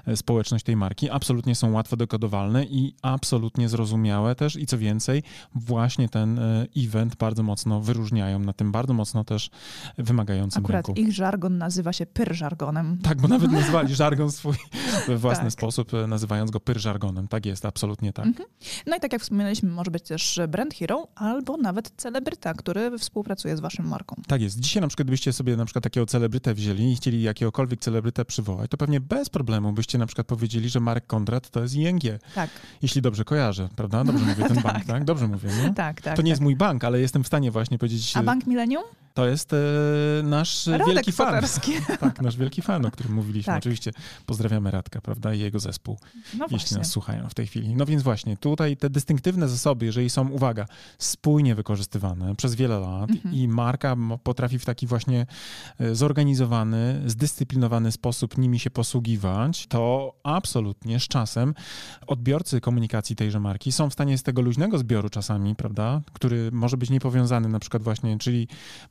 e, 0.07 0.17
społeczność 0.17 0.65
tej 0.65 0.77
marki, 0.77 1.11
absolutnie 1.11 1.55
są 1.55 1.73
łatwo 1.73 1.97
dekodowalne 1.97 2.65
i 2.65 2.95
absolutnie 3.03 3.69
zrozumiałe 3.69 4.35
też 4.35 4.57
i 4.57 4.67
co 4.67 4.79
więcej, 4.79 5.23
właśnie 5.55 6.09
ten 6.09 6.41
event 6.77 7.17
bardzo 7.17 7.43
mocno 7.43 7.81
wyróżniają 7.81 8.39
na 8.39 8.53
tym 8.59 8.73
bardzo 8.73 8.95
mocno 8.95 9.25
też 9.25 9.51
wymagającym 9.99 10.65
Akurat 10.65 10.87
rynku. 10.87 11.01
ich 11.01 11.13
żargon 11.13 11.59
nazywa 11.59 11.93
się 11.93 12.07
pyr 12.07 12.35
żargonem. 12.35 12.99
Tak, 13.03 13.21
bo 13.21 13.29
nawet 13.29 13.53
nazwali 13.53 13.95
żargon 13.95 14.33
swój 14.33 14.55
we 15.09 15.17
własny 15.17 15.45
tak. 15.45 15.53
sposób, 15.53 15.95
e, 15.95 16.07
nazywając 16.07 16.51
go 16.51 16.61
pyr 16.61 16.79
żargonem. 16.79 17.29
Tak 17.29 17.47
jest, 17.47 17.67
absolutnie 17.67 18.13
tak. 18.13 18.27
Mhm. 18.27 18.49
No 18.87 18.97
i 18.97 19.01
tak 19.01 19.13
jak 19.13 19.23
wspominaliśmy, 19.23 19.71
może 19.71 19.91
być 19.91 20.03
też 20.03 20.41
brand 20.49 20.75
hero 20.75 21.09
albo 21.15 21.57
nawet 21.57 21.93
celebryta, 21.97 22.55
który 22.55 22.99
współpracuje 22.99 23.57
z 23.57 23.61
waszą 23.61 23.83
marką. 23.83 24.23
Tak 24.27 24.41
jest. 24.41 24.61
Dzisiaj 24.61 24.81
na 24.81 24.89
przykład 24.89 25.07
gdybyście 25.07 25.33
sobie 25.33 25.57
na 25.57 25.65
przykład 25.65 25.85
takiego 25.85 26.07
celebrytę 26.07 26.55
wzięli 26.55 26.93
i 26.93 26.97
chcieli 26.97 27.23
jakiegokolwiek 27.23 27.81
celebrytę 27.81 28.25
przywołać, 28.25 28.71
to 28.71 28.77
pewnie 28.77 29.01
bez 29.01 29.29
problemu 29.29 29.73
byście 29.73 29.99
na 29.99 30.07
przykład 30.07 30.27
powiedzieli, 30.27 30.69
że 30.69 30.81
Marek 30.81 31.07
Kondrat 31.07 31.51
to 31.51 31.63
jest 31.63 31.75
ING. 31.75 32.03
Tak. 32.35 32.51
Jeśli 32.83 33.03
dobrze 33.03 33.25
kojarzę, 33.25 33.69
prawda? 33.77 34.05
Dobrze 34.05 34.25
mówię 34.31 34.49
ten 34.49 34.63
bank, 34.63 34.77
tak? 34.77 34.87
tak? 34.87 35.05
Dobrze 35.05 35.29
mówię, 35.29 35.49
nie? 35.63 35.75
Tak, 35.75 36.01
tak. 36.01 36.17
To 36.17 36.23
nie 36.23 36.27
tak. 36.27 36.27
jest 36.27 36.43
mój 36.43 36.57
bank, 36.57 36.85
ale 36.85 37.01
jestem 37.01 37.25
w 37.25 37.27
stanie 37.27 37.51
właśnie 37.51 37.79
powiedzieć... 37.79 38.17
A 38.17 38.23
Bank 38.23 38.47
Millennium? 38.49 38.85
To 39.19 39.27
jest 39.27 39.53
e, 39.53 39.57
nasz 40.23 40.67
Radek 40.67 40.87
wielki 40.87 41.13
fan. 41.13 41.45
tak, 42.01 42.23
nasz 42.23 42.37
wielki 42.37 42.63
fan, 42.63 42.87
o 42.87 42.91
którym 42.91 43.13
mówiliśmy. 43.13 43.51
Tak. 43.51 43.59
Oczywiście 43.59 43.93
pozdrawiamy 44.27 44.71
Radka, 44.71 45.01
prawda, 45.01 45.35
i 45.35 45.39
jego 45.39 45.59
zespół, 45.59 45.99
no 46.39 46.47
jeśli 46.51 46.77
nas 46.77 46.91
słuchają 46.91 47.29
w 47.29 47.35
tej 47.35 47.47
chwili. 47.47 47.77
No 47.77 47.87
więc 47.87 48.03
właśnie, 48.03 48.37
tutaj 48.37 48.77
te 48.77 48.91
dystynktywne 48.91 49.49
zasoby, 49.49 49.87
jeżeli 49.87 50.11
są, 50.11 50.29
uwaga, 50.29 50.67
spójnie 50.99 51.55
wykorzystywane 51.55 52.37
przez 52.37 52.55
wiele 52.55 52.79
lat 52.79 53.11
mhm. 53.11 53.35
i 53.35 53.49
marka 53.49 53.97
potrafi 54.23 54.59
w 54.59 54.65
taki 54.65 54.87
właśnie 54.87 55.27
e, 55.81 55.95
zorganizowany, 55.95 57.03
zdyscyplinowany 57.07 57.93
sposób 57.93 58.39
nimi 58.39 58.59
się 58.59 58.71
posługiwać, 58.71 59.67
to 59.67 60.15
absolutnie 60.23 61.01
z 61.01 61.09
czasem 61.09 61.55
odbiorcy 62.07 62.61
komunikacji 62.61 63.17
tejże 63.17 63.41
marki 63.41 63.73
są 63.73 63.91
w 63.91 63.93
stanie 63.93 64.19
z 64.19 64.23
tego 64.23 64.43
luźnego 64.43 64.79
zbioru 64.79 65.09
czasami, 65.09 65.55
prawda, 65.55 66.01
który 66.13 66.51
może 66.53 66.77
być 66.77 66.91
niepowiązany 66.91 67.49
na 67.49 67.59
przykład 67.59 67.83
właśnie, 67.83 68.19
czyli 68.19 68.38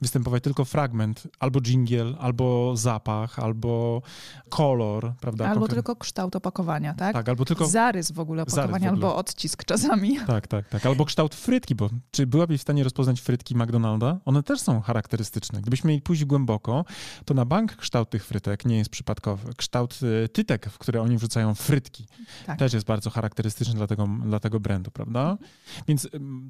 występować 0.02 0.44
tylko 0.44 0.66
fragment, 0.66 1.28
albo 1.40 1.62
jingle, 1.62 2.18
albo 2.20 2.78
zapach, 2.78 3.40
albo 3.40 4.02
kolor, 4.50 5.14
prawda? 5.22 5.50
Albo 5.50 5.68
tylko 5.68 5.96
kształt 5.96 6.36
opakowania, 6.36 6.94
tak? 6.94 7.14
Tak, 7.14 7.30
albo 7.30 7.46
tylko... 7.46 7.68
Zarys 7.68 8.12
w 8.12 8.20
ogóle 8.20 8.44
opakowania, 8.44 8.72
w 8.72 8.94
ogóle. 8.94 9.08
albo 9.08 9.16
odcisk 9.16 9.66
czasami. 9.66 10.18
Tak, 10.28 10.48
tak, 10.48 10.70
tak. 10.70 10.86
Albo 10.86 11.06
kształt 11.06 11.36
frytki, 11.36 11.76
bo 11.76 11.90
czy 12.12 12.28
byłabyś 12.28 12.60
w 12.60 12.62
stanie 12.62 12.84
rozpoznać 12.84 13.22
frytki 13.22 13.56
McDonalda? 13.56 14.20
One 14.26 14.44
też 14.44 14.60
są 14.60 14.82
charakterystyczne. 14.82 15.62
Gdybyśmy 15.62 15.88
mieli 15.88 16.02
pójść 16.02 16.26
głęboko, 16.26 16.86
to 17.26 17.34
na 17.34 17.46
bank 17.46 17.76
kształt 17.76 18.10
tych 18.10 18.26
frytek 18.26 18.66
nie 18.66 18.78
jest 18.78 18.90
przypadkowy. 18.90 19.54
Kształt 19.58 20.00
y, 20.26 20.30
tytek, 20.30 20.70
w 20.70 20.78
które 20.78 21.02
oni 21.02 21.18
wrzucają 21.18 21.56
frytki, 21.56 22.06
tak. 22.46 22.60
też 22.60 22.74
jest 22.74 22.86
bardzo 22.86 23.10
charakterystyczny 23.10 23.74
dla 23.76 23.88
tego, 23.88 24.08
dla 24.26 24.40
tego 24.40 24.60
brandu, 24.60 24.92
prawda? 24.92 25.38
Więc 25.88 26.08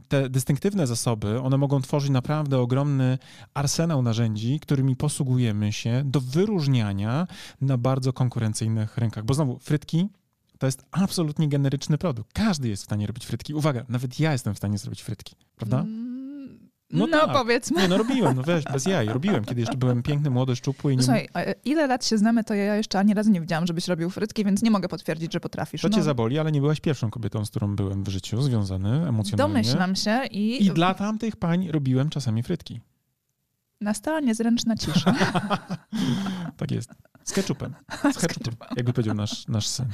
te 0.07 0.29
dystynktywne 0.29 0.87
zasoby, 0.87 1.41
one 1.41 1.57
mogą 1.57 1.81
tworzyć 1.81 2.09
naprawdę 2.09 2.59
ogromny 2.77 3.17
arsenał 3.53 4.01
narzędzi, 4.01 4.59
którymi 4.59 4.95
posługujemy 4.95 5.73
się 5.73 6.01
do 6.05 6.21
wyróżniania 6.21 7.27
na 7.61 7.77
bardzo 7.77 8.13
konkurencyjnych 8.13 8.97
rynkach. 8.97 9.25
Bo 9.25 9.33
znowu, 9.33 9.59
frytki 9.59 10.09
to 10.57 10.65
jest 10.65 10.85
absolutnie 10.91 11.49
generyczny 11.49 11.97
produkt. 11.97 12.33
Każdy 12.33 12.69
jest 12.69 12.83
w 12.83 12.85
stanie 12.85 13.07
robić 13.07 13.25
frytki. 13.25 13.53
Uwaga, 13.53 13.85
nawet 13.89 14.19
ja 14.19 14.31
jestem 14.31 14.53
w 14.53 14.57
stanie 14.57 14.77
zrobić 14.77 15.01
frytki, 15.01 15.35
prawda? 15.55 15.79
Mm. 15.79 16.06
No, 16.91 17.07
no 17.07 17.17
tak. 17.17 17.33
powiedzmy. 17.33 17.81
Nie, 17.81 17.87
no 17.87 17.97
robiłem, 17.97 18.35
no 18.35 18.43
weź, 18.43 18.63
bez 18.63 18.85
jaj, 18.85 19.07
robiłem, 19.07 19.45
kiedy 19.45 19.61
jeszcze 19.61 19.77
byłem 19.77 20.03
piękny, 20.03 20.29
młody, 20.29 20.55
szczupły 20.55 20.93
i 20.93 20.97
nie... 20.97 21.03
Słuchaj, 21.03 21.27
ile 21.65 21.87
lat 21.87 22.05
się 22.05 22.17
znamy, 22.17 22.43
to 22.43 22.53
ja 22.53 22.75
jeszcze 22.75 22.99
ani 22.99 23.13
razu 23.13 23.31
nie 23.31 23.41
widziałam, 23.41 23.67
żebyś 23.67 23.87
robił 23.87 24.09
frytki, 24.09 24.45
więc 24.45 24.63
nie 24.63 24.71
mogę 24.71 24.87
potwierdzić, 24.87 25.33
że 25.33 25.39
potrafisz. 25.39 25.81
To 25.81 25.89
no. 25.89 25.95
cię 25.95 26.03
zaboli, 26.03 26.39
ale 26.39 26.51
nie 26.51 26.61
byłaś 26.61 26.79
pierwszą 26.79 27.09
kobietą, 27.09 27.45
z 27.45 27.49
którą 27.49 27.75
byłem 27.75 28.03
w 28.03 28.07
życiu 28.07 28.41
związany 28.41 29.07
emocjonalnie. 29.07 29.53
Domyślam 29.53 29.95
się 29.95 30.21
i... 30.31 30.65
I 30.65 30.71
dla 30.71 30.93
tamtych 30.93 31.35
pań 31.35 31.67
robiłem 31.71 32.09
czasami 32.09 32.43
frytki. 32.43 32.79
Nastała 33.81 34.19
niezręczna 34.19 34.75
cisza. 34.75 35.15
tak 36.57 36.71
jest. 36.71 36.89
Z 37.27 37.33
ketchupem. 37.33 37.75
Z 38.13 38.17
ketchupem, 38.17 38.53
jakby 38.75 38.93
powiedział 38.93 39.15
nasz, 39.15 39.47
nasz 39.47 39.67
syn. 39.67 39.85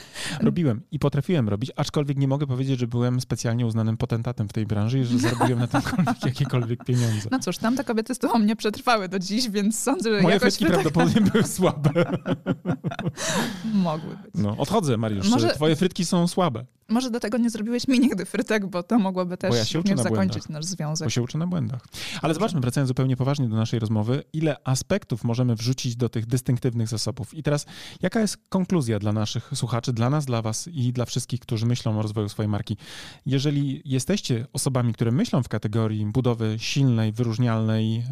Robiłem 0.42 0.82
i 0.92 1.00
potrafiłem 1.00 1.50
robić, 1.50 1.72
aczkolwiek 1.76 2.18
nie 2.18 2.28
mogę 2.28 2.48
powiedzieć, 2.48 2.80
że 2.80 2.88
byłem 2.88 3.22
specjalnie 3.22 3.66
uznanym 3.66 3.98
potentatem 3.98 4.48
w 4.48 4.54
tej 4.54 4.66
branży 4.66 5.00
i 5.00 5.06
że 5.06 5.20
zarobiłem 5.20 5.60
na 5.60 5.68
tym 5.68 5.82
jakiekolwiek 6.26 6.86
pieniądze. 6.86 7.30
No 7.32 7.40
cóż, 7.40 7.58
tamte 7.58 7.84
kobiety 7.84 8.16
z 8.16 8.20
tobą 8.20 8.40
nie 8.40 8.56
przetrwały 8.56 9.10
do 9.10 9.20
dziś, 9.20 9.50
więc 9.50 9.80
sądzę, 9.80 10.16
że 10.16 10.22
Moje 10.22 10.34
jakoś... 10.34 10.54
frytki 10.54 10.66
prawdopodobnie 10.66 11.22
były 11.32 11.44
słabe. 11.44 11.92
Mogły 13.74 14.18
być. 14.18 14.34
No, 14.36 14.58
odchodzę, 14.58 14.98
Mariusz. 14.98 15.30
Może... 15.30 15.50
Twoje 15.50 15.76
frytki 15.76 16.06
są 16.06 16.28
słabe. 16.28 16.66
Może 16.90 17.12
do 17.12 17.20
tego 17.20 17.38
nie 17.38 17.50
zrobiłeś 17.50 17.88
mi 17.88 18.00
nigdy 18.00 18.26
frytek, 18.26 18.68
bo 18.68 18.84
to 18.84 19.00
mogłoby 19.00 19.38
też 19.38 19.74
ja 19.74 19.82
nie 19.86 19.98
zakończyć 19.98 20.50
nasz 20.50 20.66
związek. 20.66 21.06
Bo 21.06 21.10
się 21.10 21.22
uczę 21.22 21.38
na 21.38 21.48
błędach. 21.48 21.86
Ale 22.22 22.34
zobaczmy, 22.34 22.62
wracając 22.62 22.88
zupełnie 22.88 23.18
poważnie 23.18 23.48
do 23.48 23.56
naszej 23.56 23.80
rozmowy, 23.80 24.24
ile 24.34 24.56
aspektów 24.64 25.24
możemy 25.24 25.56
wrzucić 25.56 25.96
do 25.96 26.10
tych 26.10 26.26
dystynktywnych 26.26 26.88
zasobów. 26.88 27.34
I 27.34 27.44
teraz, 27.44 27.66
jaka 28.02 28.20
jest 28.20 28.38
konkluzja 28.50 29.00
dla 29.00 29.14
naszych 29.14 29.52
słuchaczy, 29.54 29.94
dla 29.94 30.10
nas, 30.10 30.26
dla 30.26 30.42
was 30.42 30.68
i 30.68 30.94
dla 30.94 31.06
wszystkich, 31.06 31.40
którzy 31.40 31.66
myślą 31.66 32.00
o 32.00 32.02
rozwoju 32.02 32.30
swojej 32.30 32.50
marki? 32.50 32.78
Jeżeli 33.26 33.82
jesteście 33.86 34.48
osobami, 34.54 34.94
które 34.94 35.12
myślą 35.12 35.44
w 35.44 35.50
kategorii 35.50 36.06
budowy 36.06 36.56
silnej, 36.60 37.12
wyróżnialnej, 37.12 38.04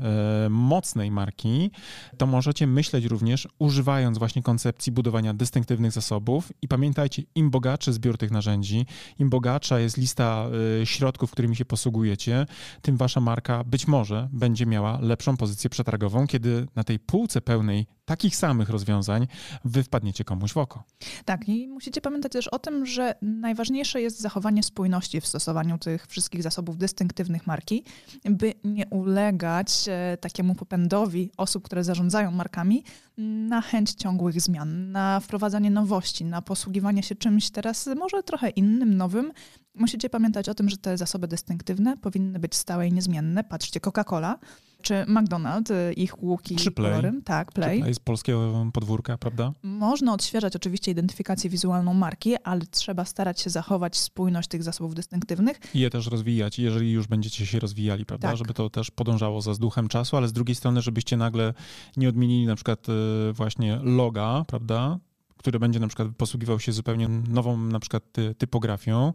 e, 0.45 0.49
mocnej 0.49 1.11
marki, 1.11 1.71
to 2.17 2.27
możecie 2.27 2.67
myśleć 2.67 3.05
również 3.05 3.47
używając 3.59 4.17
właśnie 4.17 4.43
koncepcji 4.43 4.91
budowania 4.91 5.33
dystynktywnych 5.33 5.91
zasobów 5.91 6.51
i 6.61 6.67
pamiętajcie, 6.67 7.23
im 7.35 7.49
bogatszy 7.49 7.93
zbiór 7.93 8.17
tych 8.17 8.31
narzędzi, 8.31 8.70
im 9.19 9.29
bogatsza 9.29 9.79
jest 9.79 9.97
lista 9.97 10.47
y, 10.81 10.85
środków, 10.85 11.31
którymi 11.31 11.55
się 11.55 11.65
posługujecie, 11.65 12.45
tym 12.81 12.97
wasza 12.97 13.21
marka 13.21 13.63
być 13.63 13.87
może 13.87 14.29
będzie 14.33 14.65
miała 14.65 14.99
lepszą 15.01 15.37
pozycję 15.37 15.69
przetargową, 15.69 16.27
kiedy 16.27 16.67
na 16.75 16.83
tej 16.83 16.99
półce 16.99 17.41
pełnej 17.41 17.87
takich 18.05 18.35
samych 18.35 18.69
rozwiązań 18.69 19.27
wy 19.65 19.83
wpadniecie 19.83 20.23
komuś 20.23 20.53
w 20.53 20.57
oko. 20.57 20.83
Tak, 21.25 21.49
i 21.49 21.67
musicie 21.67 22.01
pamiętać 22.01 22.31
też 22.31 22.47
o 22.47 22.59
tym, 22.59 22.85
że 22.85 23.15
najważniejsze 23.21 24.01
jest 24.01 24.19
zachowanie 24.19 24.63
spójności 24.63 25.21
w 25.21 25.27
stosowaniu 25.27 25.77
tych 25.77 26.07
wszystkich 26.07 26.43
zasobów 26.43 26.77
dystynktywnych 26.77 27.47
marki, 27.47 27.83
by 28.25 28.53
nie 28.63 28.87
ulegać 28.87 29.85
e, 29.87 30.17
takiemu 30.17 30.55
popędowi 30.55 31.31
osób, 31.37 31.63
które 31.63 31.83
zarządzają 31.83 32.31
markami 32.31 32.83
na 33.17 33.61
chęć 33.61 33.91
ciągłych 33.91 34.41
zmian, 34.41 34.91
na 34.91 35.19
wprowadzanie 35.19 35.71
nowości, 35.71 36.25
na 36.25 36.41
posługiwanie 36.41 37.03
się 37.03 37.15
czymś 37.15 37.49
teraz 37.49 37.89
może 37.97 38.23
trochę 38.23 38.49
innym, 38.49 38.97
nowym. 38.97 39.31
Musicie 39.75 40.09
pamiętać 40.09 40.49
o 40.49 40.53
tym, 40.53 40.69
że 40.69 40.77
te 40.77 40.97
zasoby 40.97 41.27
dystynktywne 41.27 41.97
powinny 41.97 42.39
być 42.39 42.55
stałe 42.55 42.87
i 42.87 42.93
niezmienne. 42.93 43.43
Patrzcie, 43.43 43.79
Coca-Cola 43.79 44.35
czy 44.81 44.93
McDonald's, 44.93 45.71
y, 45.71 45.93
ich 45.93 46.23
łuki 46.23 46.55
czy 46.55 46.71
play. 46.71 46.91
kolorem. 46.91 47.21
Tak, 47.21 47.51
Play. 47.51 47.77
Czy 47.77 47.81
play 47.81 47.93
z 47.93 47.99
polskiego 47.99 48.69
podwórka, 48.73 49.17
prawda? 49.17 49.53
Można 49.63 50.13
odświeżać 50.13 50.55
oczywiście 50.55 50.91
identyfikację 50.91 51.49
wizualną 51.49 51.93
marki, 51.93 52.35
ale 52.43 52.61
trzeba 52.61 53.05
starać 53.05 53.41
się 53.41 53.49
zachować 53.49 53.97
spójność 53.97 54.47
tych 54.47 54.63
zasobów 54.63 54.95
dystynktywnych. 54.95 55.59
I 55.73 55.79
je 55.79 55.89
też 55.89 56.07
rozwijać, 56.07 56.59
jeżeli 56.59 56.91
już 56.91 57.07
będziecie 57.07 57.45
się 57.45 57.59
rozwijali, 57.59 58.05
prawda? 58.05 58.27
Tak. 58.27 58.37
Żeby 58.37 58.53
to 58.53 58.69
też 58.69 58.91
podążało 58.91 59.41
za 59.41 59.53
duchem 59.53 59.87
czasu, 59.87 60.17
ale 60.17 60.27
z 60.27 60.33
drugiej 60.33 60.55
strony, 60.55 60.81
żebyście 60.81 61.17
nagle 61.17 61.53
nie 61.97 62.09
odmienili 62.09 62.45
na 62.45 62.55
przykład 62.55 62.87
y, 62.89 63.33
właśnie 63.33 63.79
loga, 63.83 64.45
prawda? 64.47 64.99
Który 65.41 65.59
będzie 65.59 65.79
na 65.79 65.87
przykład 65.87 66.07
posługiwał 66.17 66.59
się 66.59 66.71
zupełnie 66.71 67.07
nową 67.07 67.57
na 67.57 67.79
przykład 67.79 68.03
typografią 68.37 69.13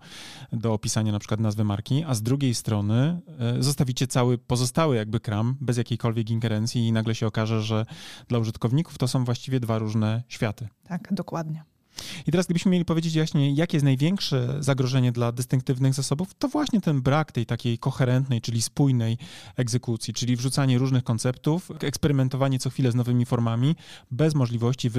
do 0.52 0.72
opisania 0.72 1.12
na 1.12 1.18
przykład 1.18 1.40
nazwy 1.40 1.64
marki, 1.64 2.04
a 2.06 2.14
z 2.14 2.22
drugiej 2.22 2.54
strony 2.54 3.20
e, 3.38 3.62
zostawicie 3.62 4.06
cały 4.06 4.38
pozostały 4.38 4.96
jakby 4.96 5.20
kram 5.20 5.56
bez 5.60 5.76
jakiejkolwiek 5.76 6.30
ingerencji 6.30 6.86
i 6.86 6.92
nagle 6.92 7.14
się 7.14 7.26
okaże, 7.26 7.62
że 7.62 7.86
dla 8.28 8.38
użytkowników 8.38 8.98
to 8.98 9.08
są 9.08 9.24
właściwie 9.24 9.60
dwa 9.60 9.78
różne 9.78 10.22
światy. 10.28 10.68
Tak, 10.88 11.08
dokładnie. 11.14 11.75
I 12.26 12.30
teraz 12.30 12.46
gdybyśmy 12.46 12.70
mieli 12.70 12.84
powiedzieć 12.84 13.14
właśnie, 13.14 13.54
jakie 13.54 13.76
jest 13.76 13.84
największe 13.84 14.56
zagrożenie 14.60 15.12
dla 15.12 15.32
dystynktywnych 15.32 15.94
zasobów, 15.94 16.34
to 16.38 16.48
właśnie 16.48 16.80
ten 16.80 17.02
brak 17.02 17.32
tej 17.32 17.46
takiej 17.46 17.78
koherentnej, 17.78 18.40
czyli 18.40 18.62
spójnej 18.62 19.18
egzekucji, 19.56 20.14
czyli 20.14 20.36
wrzucanie 20.36 20.78
różnych 20.78 21.04
konceptów, 21.04 21.70
eksperymentowanie 21.80 22.58
co 22.58 22.70
chwilę 22.70 22.92
z 22.92 22.94
nowymi 22.94 23.26
formami, 23.26 23.76
bez 24.10 24.34
możliwości 24.34 24.90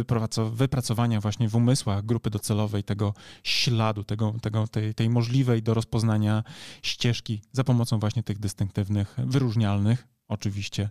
wypracowania 0.51 1.21
właśnie 1.21 1.49
w 1.49 1.55
umysłach 1.55 2.05
grupy 2.05 2.29
docelowej 2.29 2.83
tego 2.83 3.13
śladu, 3.43 4.03
tego, 4.03 4.33
tego, 4.41 4.67
tej, 4.67 4.93
tej 4.93 5.10
możliwej 5.10 5.63
do 5.63 5.73
rozpoznania 5.73 6.43
ścieżki 6.81 7.41
za 7.51 7.63
pomocą 7.63 7.99
właśnie 7.99 8.23
tych 8.23 8.39
dystynktywnych, 8.39 9.15
wyróżnialnych 9.17 10.16
oczywiście 10.27 10.89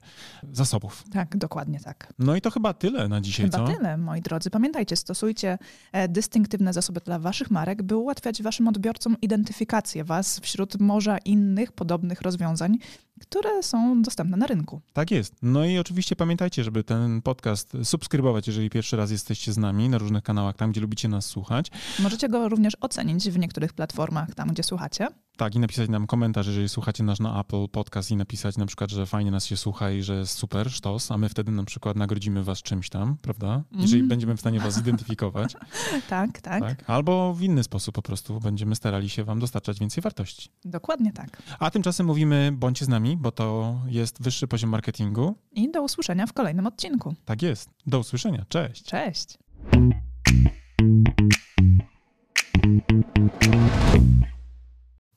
zasobów. 0.52 1.04
Tak, 1.12 1.36
dokładnie 1.36 1.80
tak. 1.80 2.12
No 2.18 2.36
i 2.36 2.40
to 2.40 2.50
chyba 2.50 2.74
tyle 2.74 3.08
na 3.08 3.20
dzisiaj, 3.20 3.46
Chyba 3.46 3.58
co? 3.58 3.72
tyle, 3.72 3.96
moi 3.96 4.20
drodzy. 4.20 4.50
Pamiętajcie, 4.50 4.96
stosujcie 4.96 5.58
e, 5.92 6.08
dystynktywne 6.08 6.72
zasoby 6.72 7.00
dla 7.00 7.18
waszych 7.18 7.50
marek, 7.50 7.82
by 7.82 7.96
ułatwiać 7.96 8.42
waszym 8.42 8.68
odbiorcom 8.68 9.16
identyfikację 9.22 10.04
was 10.04 10.40
wśród 10.40 10.80
morza 10.80 11.18
innych 11.18 11.72
podobnych 11.72 12.20
rozwiązań, 12.22 12.78
które 13.20 13.62
są 13.62 14.02
dostępne 14.02 14.36
na 14.36 14.46
rynku. 14.46 14.80
Tak 14.92 15.10
jest. 15.10 15.34
No 15.42 15.64
i 15.64 15.78
oczywiście 15.78 16.16
pamiętajcie, 16.16 16.64
żeby 16.64 16.84
ten 16.84 17.22
podcast 17.22 17.76
subskrybować, 17.84 18.46
jeżeli 18.46 18.70
pierwszy 18.70 18.96
raz 18.96 19.10
jesteście 19.10 19.52
z 19.52 19.58
nami 19.58 19.88
na 19.88 19.98
różnych 19.98 20.22
kanałach, 20.22 20.56
tam 20.56 20.70
gdzie 20.72 20.80
lubicie 20.80 21.08
nas 21.08 21.26
słuchać. 21.26 21.70
Możecie 21.98 22.28
go 22.28 22.48
również 22.48 22.76
ocenić 22.80 23.30
w 23.30 23.38
niektórych 23.38 23.72
platformach, 23.72 24.34
tam 24.34 24.48
gdzie 24.48 24.62
słuchacie. 24.62 25.08
Tak, 25.36 25.54
i 25.54 25.58
napisać 25.58 25.88
nam 25.88 26.06
komentarz, 26.06 26.46
jeżeli 26.46 26.68
słuchacie 26.68 27.04
nas 27.04 27.20
na 27.20 27.40
Apple 27.40 27.68
Podcast 27.68 28.10
i 28.10 28.16
napisać 28.16 28.56
na 28.56 28.66
przykład, 28.66 28.90
że 28.90 29.06
fajnie 29.06 29.25
nas 29.30 29.46
się 29.46 29.56
słucha 29.56 29.90
i 29.90 30.02
że 30.02 30.14
jest 30.16 30.38
super, 30.38 30.70
sztos, 30.70 31.10
a 31.10 31.18
my 31.18 31.28
wtedy 31.28 31.52
na 31.52 31.64
przykład 31.64 31.96
nagrodzimy 31.96 32.44
was 32.44 32.62
czymś 32.62 32.88
tam, 32.88 33.16
prawda? 33.22 33.62
Jeżeli 33.72 33.94
Mhm. 33.94 34.08
będziemy 34.08 34.36
w 34.36 34.40
stanie 34.40 34.60
was 34.60 34.74
zidentyfikować. 34.74 35.54
Tak, 36.08 36.40
tak, 36.40 36.60
tak? 36.62 36.90
Albo 36.90 37.34
w 37.34 37.42
inny 37.42 37.62
sposób 37.64 37.94
po 37.94 38.02
prostu 38.02 38.40
będziemy 38.40 38.76
starali 38.76 39.08
się 39.08 39.24
wam 39.24 39.38
dostarczać 39.40 39.78
więcej 39.78 40.02
wartości. 40.02 40.50
dokładnie 40.64 41.12
tak. 41.12 41.42
A 41.58 41.70
tymczasem 41.70 42.06
mówimy 42.06 42.50
bądźcie 42.52 42.84
z 42.84 42.88
nami, 42.88 43.16
bo 43.16 43.32
to 43.32 43.76
jest 43.86 44.22
wyższy 44.22 44.48
poziom 44.48 44.70
marketingu. 44.70 45.34
I 45.52 45.70
do 45.70 45.82
usłyszenia 45.82 46.26
w 46.26 46.32
kolejnym 46.32 46.66
odcinku. 46.66 47.14
Tak 47.24 47.42
jest. 47.42 47.70
Do 47.86 47.98
usłyszenia. 47.98 48.44
Cześć. 48.48 48.82
Cześć! 48.84 49.38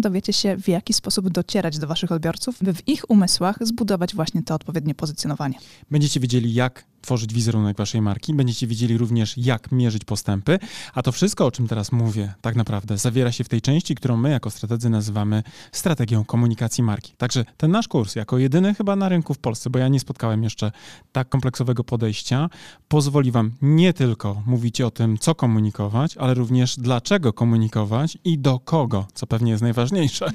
dowiecie 0.00 0.32
się, 0.32 0.56
w 0.56 0.68
jaki 0.68 0.92
sposób 0.92 1.28
docierać 1.28 1.78
do 1.78 1.86
Waszych 1.86 2.12
odbiorców, 2.12 2.56
by 2.62 2.74
w 2.74 2.88
ich 2.88 3.10
umysłach 3.10 3.56
zbudować 3.60 4.14
właśnie 4.14 4.42
to 4.42 4.54
odpowiednie 4.54 4.94
pozycjonowanie. 4.94 5.58
Będziecie 5.90 6.20
wiedzieli, 6.20 6.54
jak 6.54 6.84
tworzyć 7.00 7.34
wizerunek 7.34 7.76
waszej 7.76 8.02
marki, 8.02 8.34
będziecie 8.34 8.66
wiedzieli 8.66 8.98
również, 8.98 9.38
jak 9.38 9.72
mierzyć 9.72 10.04
postępy, 10.04 10.58
a 10.94 11.02
to 11.02 11.12
wszystko, 11.12 11.46
o 11.46 11.50
czym 11.50 11.68
teraz 11.68 11.92
mówię, 11.92 12.34
tak 12.40 12.56
naprawdę 12.56 12.98
zawiera 12.98 13.32
się 13.32 13.44
w 13.44 13.48
tej 13.48 13.60
części, 13.60 13.94
którą 13.94 14.16
my 14.16 14.30
jako 14.30 14.50
strategzy 14.50 14.90
nazywamy 14.90 15.42
strategią 15.72 16.24
komunikacji 16.24 16.84
marki. 16.84 17.12
Także 17.16 17.44
ten 17.56 17.70
nasz 17.70 17.88
kurs, 17.88 18.14
jako 18.14 18.38
jedyny 18.38 18.74
chyba 18.74 18.96
na 18.96 19.08
rynku 19.08 19.34
w 19.34 19.38
Polsce, 19.38 19.70
bo 19.70 19.78
ja 19.78 19.88
nie 19.88 20.00
spotkałem 20.00 20.44
jeszcze 20.44 20.72
tak 21.12 21.28
kompleksowego 21.28 21.84
podejścia, 21.84 22.50
pozwoli 22.88 23.30
wam 23.30 23.52
nie 23.62 23.92
tylko 23.92 24.42
mówić 24.46 24.80
o 24.80 24.90
tym, 24.90 25.18
co 25.18 25.34
komunikować, 25.34 26.16
ale 26.16 26.34
również 26.34 26.76
dlaczego 26.76 27.32
komunikować 27.32 28.18
i 28.24 28.38
do 28.38 28.58
kogo, 28.58 29.06
co 29.14 29.26
pewnie 29.26 29.50
jest 29.50 29.57
najważniejsze, 29.60 30.26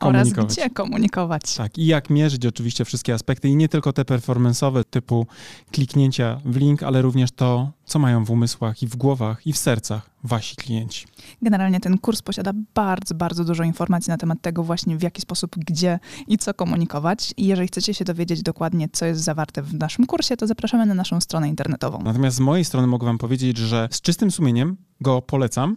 Oraz 0.00 0.28
komunikować. 0.28 0.52
gdzie 0.52 0.70
komunikować. 0.70 1.54
Tak, 1.54 1.78
i 1.78 1.86
jak 1.86 2.10
mierzyć 2.10 2.46
oczywiście 2.46 2.84
wszystkie 2.84 3.14
aspekty 3.14 3.48
i 3.48 3.56
nie 3.56 3.68
tylko 3.68 3.92
te 3.92 4.02
performance'owe 4.02 4.84
typu 4.90 5.26
kliknięcia 5.72 6.40
w 6.44 6.56
link, 6.56 6.82
ale 6.82 7.02
również 7.02 7.32
to, 7.32 7.72
co 7.84 7.98
mają 7.98 8.24
w 8.24 8.30
umysłach 8.30 8.82
i 8.82 8.86
w 8.86 8.96
głowach 8.96 9.46
i 9.46 9.52
w 9.52 9.58
sercach 9.58 10.10
wasi 10.24 10.56
klienci. 10.56 11.06
Generalnie 11.42 11.80
ten 11.80 11.98
kurs 11.98 12.22
posiada 12.22 12.52
bardzo, 12.74 13.14
bardzo 13.14 13.44
dużo 13.44 13.62
informacji 13.62 14.10
na 14.10 14.16
temat 14.16 14.42
tego 14.42 14.62
właśnie 14.62 14.96
w 14.96 15.02
jaki 15.02 15.22
sposób, 15.22 15.56
gdzie 15.56 15.98
i 16.28 16.38
co 16.38 16.54
komunikować. 16.54 17.34
I 17.36 17.46
jeżeli 17.46 17.68
chcecie 17.68 17.94
się 17.94 18.04
dowiedzieć 18.04 18.42
dokładnie, 18.42 18.88
co 18.92 19.06
jest 19.06 19.20
zawarte 19.20 19.62
w 19.62 19.74
naszym 19.74 20.06
kursie, 20.06 20.36
to 20.36 20.46
zapraszamy 20.46 20.86
na 20.86 20.94
naszą 20.94 21.20
stronę 21.20 21.48
internetową. 21.48 21.98
Natomiast 22.04 22.36
z 22.36 22.40
mojej 22.40 22.64
strony 22.64 22.86
mogę 22.86 23.06
wam 23.06 23.18
powiedzieć, 23.18 23.58
że 23.58 23.88
z 23.90 24.00
czystym 24.00 24.30
sumieniem 24.30 24.76
go 25.00 25.22
polecam 25.22 25.76